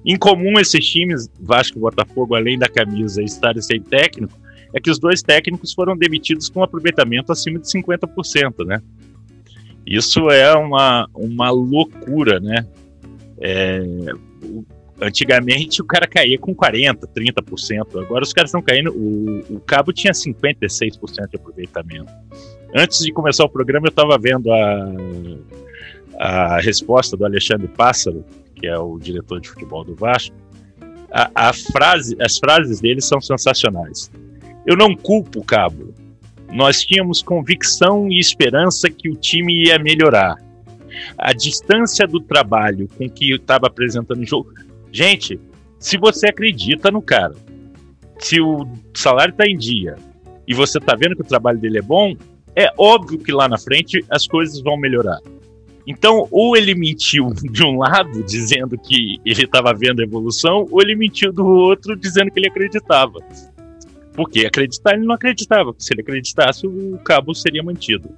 [0.04, 4.38] Em comum, esses times, Vasco e Botafogo, além da camisa estarem sem técnico,
[4.74, 8.82] é que os dois técnicos foram demitidos com um aproveitamento acima de 50%, né?
[9.86, 12.66] Isso é uma, uma loucura, né?
[13.40, 13.82] É,
[15.02, 18.00] Antigamente o cara caía com 40%, 30%.
[18.00, 18.92] Agora os caras estão caindo.
[18.92, 22.12] O, o Cabo tinha 56% de aproveitamento.
[22.72, 24.94] Antes de começar o programa, eu estava vendo a,
[26.20, 28.24] a resposta do Alexandre Pássaro,
[28.54, 30.36] que é o diretor de futebol do Vasco.
[31.10, 34.08] A, a frase, as frases dele são sensacionais.
[34.64, 35.92] Eu não culpo o Cabo.
[36.52, 40.36] Nós tínhamos convicção e esperança que o time ia melhorar.
[41.16, 44.52] A distância do trabalho com que estava apresentando o jogo
[44.92, 45.40] Gente,
[45.78, 47.34] se você acredita no cara,
[48.18, 49.96] se o salário está em dia
[50.46, 52.14] e você está vendo que o trabalho dele é bom,
[52.54, 55.18] é óbvio que lá na frente as coisas vão melhorar.
[55.86, 60.94] Então, ou ele mentiu de um lado, dizendo que ele estava vendo evolução, ou ele
[60.94, 63.18] mentiu do outro, dizendo que ele acreditava.
[64.14, 65.74] Porque acreditar ele não acreditava.
[65.78, 68.10] Se ele acreditasse, o Cabo seria mantido.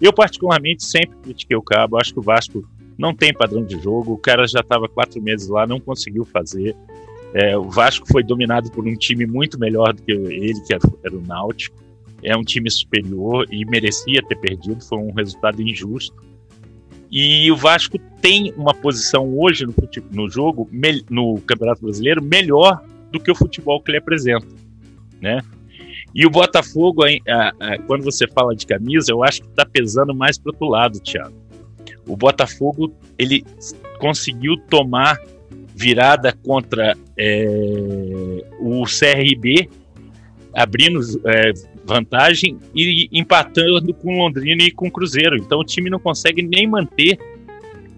[0.00, 1.96] Eu, particularmente, sempre critiquei o Cabo.
[1.96, 2.68] Acho que o Vasco
[2.98, 6.74] não tem padrão de jogo, o cara já estava quatro meses lá, não conseguiu fazer.
[7.32, 11.14] É, o Vasco foi dominado por um time muito melhor do que ele, que era,
[11.14, 11.76] o Náutico.
[12.22, 16.16] é um time superior e merecia ter perdido, foi um resultado injusto.
[17.10, 19.74] E o Vasco tem uma posição hoje no,
[20.10, 20.68] no jogo,
[21.08, 22.82] no Campeonato Brasileiro, melhor
[23.12, 24.46] do que o futebol que ele apresenta,
[25.20, 25.40] né?
[26.14, 27.02] E o Botafogo,
[27.86, 31.34] quando você fala de camisa, eu acho que está pesando mais para outro lado, Thiago.
[32.06, 33.44] O Botafogo ele
[33.98, 35.18] conseguiu tomar
[35.74, 39.68] virada contra é, o CRB,
[40.52, 41.52] abrindo é,
[41.84, 45.36] vantagem e empatando com Londrina e com Cruzeiro.
[45.36, 47.18] Então o time não consegue nem manter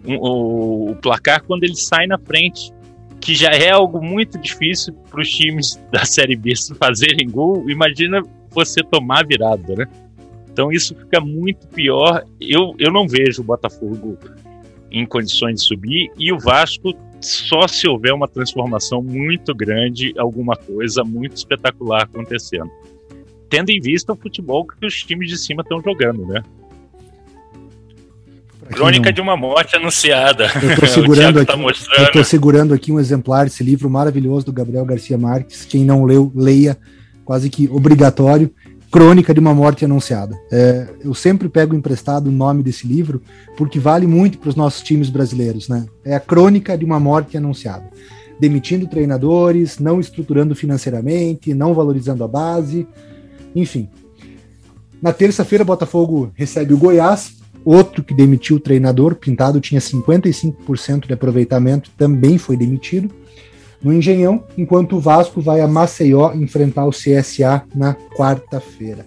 [0.04, 2.72] um, o, o, placar quando ele sai na frente,
[3.20, 7.68] que já é algo muito difícil para os times da Série B fazerem gol.
[7.68, 9.86] Imagina você tomar virada, né?
[10.52, 12.24] Então isso fica muito pior.
[12.40, 14.18] Eu, eu não vejo o Botafogo
[14.90, 20.56] em condições de subir e o Vasco só se houver uma transformação muito grande, alguma
[20.56, 22.70] coisa muito espetacular acontecendo
[23.50, 26.40] tendo em vista o futebol que os times de cima estão jogando, né?
[28.70, 29.12] Crônica não...
[29.12, 30.50] de uma morte anunciada.
[30.62, 34.52] Eu tô segurando, tá aqui, tá eu segurando aqui um exemplar desse livro maravilhoso do
[34.52, 35.64] Gabriel Garcia Marques.
[35.64, 36.78] Quem não leu, leia,
[37.24, 38.50] quase que obrigatório.
[38.90, 40.36] Crônica de uma morte anunciada.
[40.50, 43.22] É, eu sempre pego emprestado o nome desse livro
[43.56, 45.86] porque vale muito para os nossos times brasileiros, né?
[46.04, 47.88] É a crônica de uma morte anunciada.
[48.40, 52.84] Demitindo treinadores, não estruturando financeiramente, não valorizando a base,
[53.54, 53.88] enfim.
[55.00, 61.12] Na terça-feira, Botafogo recebe o Goiás, outro que demitiu o treinador, Pintado tinha 55% de
[61.12, 63.10] aproveitamento, também foi demitido.
[63.82, 69.06] No Engenhão, enquanto o Vasco vai a Maceió enfrentar o CSA na quarta-feira.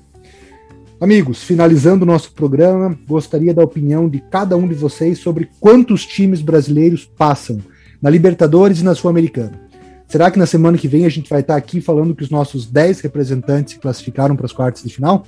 [0.99, 6.05] Amigos, finalizando o nosso programa, gostaria da opinião de cada um de vocês sobre quantos
[6.05, 7.59] times brasileiros passam
[8.01, 9.61] na Libertadores e na Sul-Americana.
[10.07, 12.65] Será que na semana que vem a gente vai estar aqui falando que os nossos
[12.65, 15.25] 10 representantes se classificaram para as quartas de final?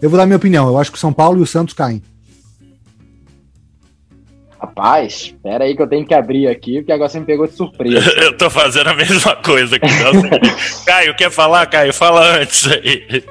[0.00, 0.68] Eu vou dar minha opinião.
[0.68, 2.02] Eu acho que o São Paulo e o Santos caem.
[4.60, 7.52] Rapaz, espera aí que eu tenho que abrir aqui, porque agora você me pegou de
[7.52, 8.10] surpresa.
[8.20, 9.86] eu tô fazendo a mesma coisa aqui.
[10.84, 11.94] Caio, quer falar, Caio?
[11.94, 13.22] Fala antes aí.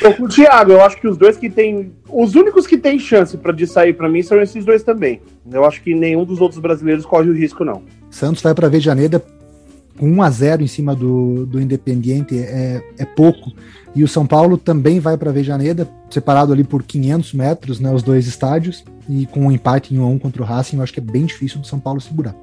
[0.00, 1.92] Tô com o Thiago, eu acho que os dois que tem.
[2.08, 5.20] Os únicos que têm chance pra, de sair para mim são esses dois também.
[5.50, 7.82] Eu acho que nenhum dos outros brasileiros corre o risco, não.
[8.08, 9.20] Santos vai para Vejaneda
[10.00, 13.52] com 1 a 0 em cima do, do Independiente, é, é pouco.
[13.94, 18.02] E o São Paulo também vai para Vejaneda, separado ali por 500 metros, né, os
[18.02, 20.94] dois estádios, e com um empate em 1 a 1 contra o Racing, eu acho
[20.94, 22.34] que é bem difícil do São Paulo segurar.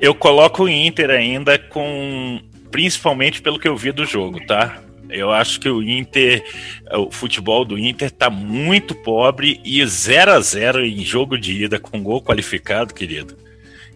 [0.00, 2.40] Eu coloco o Inter ainda com
[2.72, 4.82] principalmente pelo que eu vi do jogo, tá?
[5.08, 6.42] Eu acho que o Inter,
[6.92, 11.78] o futebol do Inter tá muito pobre e 0 a 0 em jogo de ida
[11.78, 13.36] com gol qualificado, querido.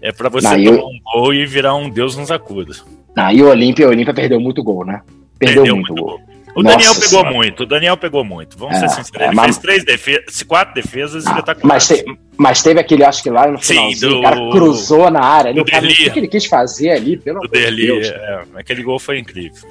[0.03, 0.85] É para você tomar eu...
[0.85, 2.75] um gol e virar um Deus nos acuda.
[3.17, 5.01] Ah, e o Olímpia, o Olímpia perdeu muito gol, né?
[5.39, 6.19] Perdeu, perdeu muito, muito gol.
[6.19, 6.33] gol.
[6.55, 7.33] O Nossa Daniel pegou senhora.
[7.33, 8.59] muito, o Daniel pegou muito.
[8.59, 9.15] Vamos é, ser sinceros.
[9.15, 9.45] Ele é, mas...
[9.45, 11.89] fez três defesas, quatro defesas ah, espetaculares.
[11.89, 15.51] Mas, te, mas teve aquele, acho que lá no final, o cara cruzou na área.
[15.51, 18.07] Ali, o, cara, o que, ele quis fazer ali, pelo amor de Deus.
[18.07, 19.63] É, aquele gol foi incrível.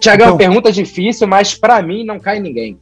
[0.00, 2.78] Tiago, então, é uma pergunta difícil, mas para mim não cai ninguém.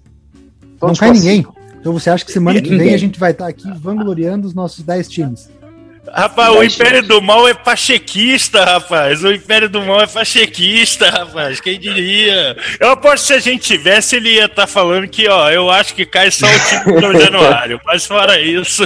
[0.81, 1.47] Todos não cai ninguém.
[1.79, 4.83] Então você acha que semana que vem a gente vai estar aqui vangloriando os nossos
[4.83, 5.51] 10 times?
[6.13, 9.25] Rapaz, o Império do Mal é pachequista, rapaz.
[9.25, 11.61] O Império do Mal é pachequista, rapaz.
[11.61, 12.57] Quem diria?
[12.79, 15.71] Eu aposto que se a gente tivesse, ele ia estar tá falando que, ó, eu
[15.71, 17.81] acho que cai só o time do Januário.
[17.85, 18.85] Mas fora isso.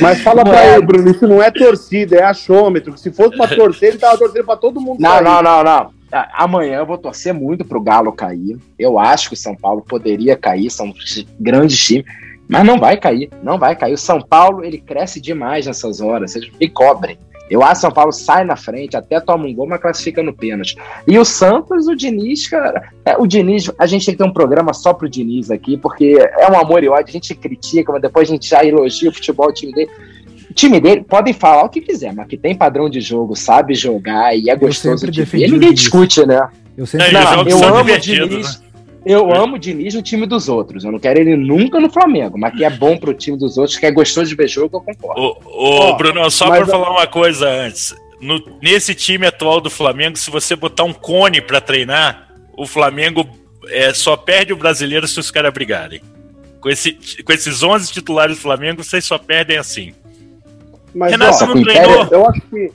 [0.00, 2.96] Mas fala pra ele, Bruno, isso não é torcida, é achômetro.
[2.98, 5.00] Se fosse pra torcer, ele tava torcendo pra todo mundo.
[5.00, 5.24] Não, cair.
[5.24, 5.96] não, não, não.
[6.34, 8.58] Amanhã eu vou torcer muito pro Galo cair.
[8.78, 10.92] Eu acho que o São Paulo poderia cair, são
[11.40, 12.04] grandes times.
[12.48, 13.94] Mas não vai cair, não vai cair.
[13.94, 17.18] O São Paulo, ele cresce demais nessas horas, vocês me cobrem.
[17.48, 20.32] Eu acho que São Paulo sai na frente, até toma um gol, mas classifica no
[20.32, 20.76] pênalti.
[21.06, 24.32] E o Santos, o Diniz, cara, é, o Diniz, a gente tem que ter um
[24.32, 28.02] programa só pro Diniz aqui, porque é um amor e ódio, a gente critica, mas
[28.02, 29.90] depois a gente já elogia o futebol, o time dele.
[30.50, 33.74] O time dele, podem falar o que quiser, mas que tem padrão de jogo, sabe
[33.74, 36.48] jogar e é gostoso de ver, ninguém discute, né?
[36.76, 38.60] Eu sempre não, eu amo o Diniz.
[38.60, 38.65] Né?
[39.06, 40.82] Eu amo o Diniz no time dos outros.
[40.82, 43.78] Eu não quero ele nunca no Flamengo, mas que é bom pro time dos outros,
[43.78, 45.20] que é gostoso de ver jogo, eu concordo.
[45.20, 47.94] Ô, ô oh, Bruno, só pra falar uma coisa antes.
[48.20, 53.28] No, nesse time atual do Flamengo, se você botar um cone para treinar, o Flamengo
[53.68, 56.00] é, só perde o brasileiro se os caras brigarem.
[56.60, 59.94] Com, esse, com esses 11 titulares do Flamengo, vocês só perdem assim.
[60.92, 62.08] Mas, Renato, ó, não treinou?
[62.10, 62.72] Eu acho que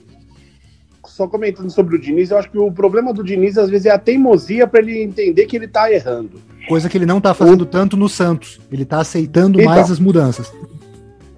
[1.22, 3.90] só comentando sobre o Diniz, eu acho que o problema do Diniz às vezes é
[3.90, 6.40] a teimosia para ele entender que ele tá errando.
[6.68, 7.66] Coisa que ele não tá fazendo o...
[7.66, 8.60] tanto no Santos.
[8.72, 10.52] Ele tá aceitando então, mais as mudanças.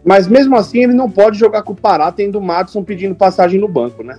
[0.02, 3.60] Mas mesmo assim, ele não pode jogar com o Pará tendo o Madison pedindo passagem
[3.60, 4.18] no banco, né?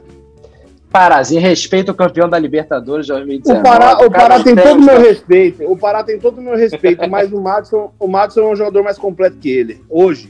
[0.91, 3.59] Parazinho, respeita o campeão da Libertadores de 2019.
[3.59, 5.63] O Pará, o Pará tem todo o meu respeito.
[5.69, 8.83] O Pará tem todo o meu respeito, mas o Madison, o Madison é um jogador
[8.83, 9.81] mais completo que ele.
[9.89, 10.27] Hoje.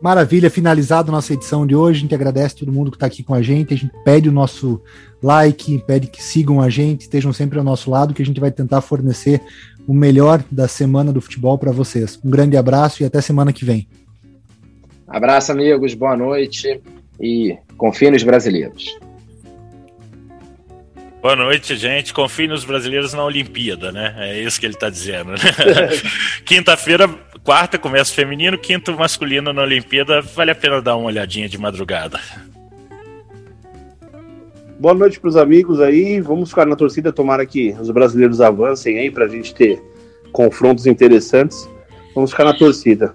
[0.00, 1.98] Maravilha, finalizado nossa edição de hoje.
[1.98, 3.74] A gente agradece todo mundo que está aqui com a gente.
[3.74, 4.80] A gente pede o nosso
[5.22, 8.50] like, pede que sigam a gente, estejam sempre ao nosso lado, que a gente vai
[8.50, 9.40] tentar fornecer
[9.86, 12.18] o melhor da semana do futebol para vocês.
[12.24, 13.88] Um grande abraço e até semana que vem.
[15.06, 15.94] Abraço, amigos.
[15.94, 16.80] Boa noite
[17.20, 18.98] e confie nos brasileiros.
[21.24, 22.12] Boa noite, gente.
[22.12, 24.14] Confie nos brasileiros na Olimpíada, né?
[24.18, 25.30] É isso que ele está dizendo.
[25.30, 25.38] Né?
[26.44, 27.08] Quinta-feira,
[27.42, 30.20] quarta começa feminino, quinto masculino na Olimpíada.
[30.20, 32.20] Vale a pena dar uma olhadinha de madrugada.
[34.78, 36.20] Boa noite para os amigos aí.
[36.20, 37.10] Vamos ficar na torcida.
[37.10, 39.82] Tomara que os brasileiros avancem aí para a gente ter
[40.30, 41.66] confrontos interessantes.
[42.14, 43.14] Vamos ficar na torcida.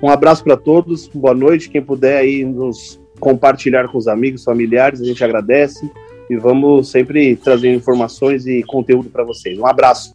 [0.00, 1.08] Um abraço para todos.
[1.08, 1.68] Boa noite.
[1.68, 5.90] Quem puder aí nos compartilhar com os amigos, familiares, a gente agradece
[6.30, 9.58] e vamos sempre trazer informações e conteúdo para vocês.
[9.58, 10.14] Um abraço.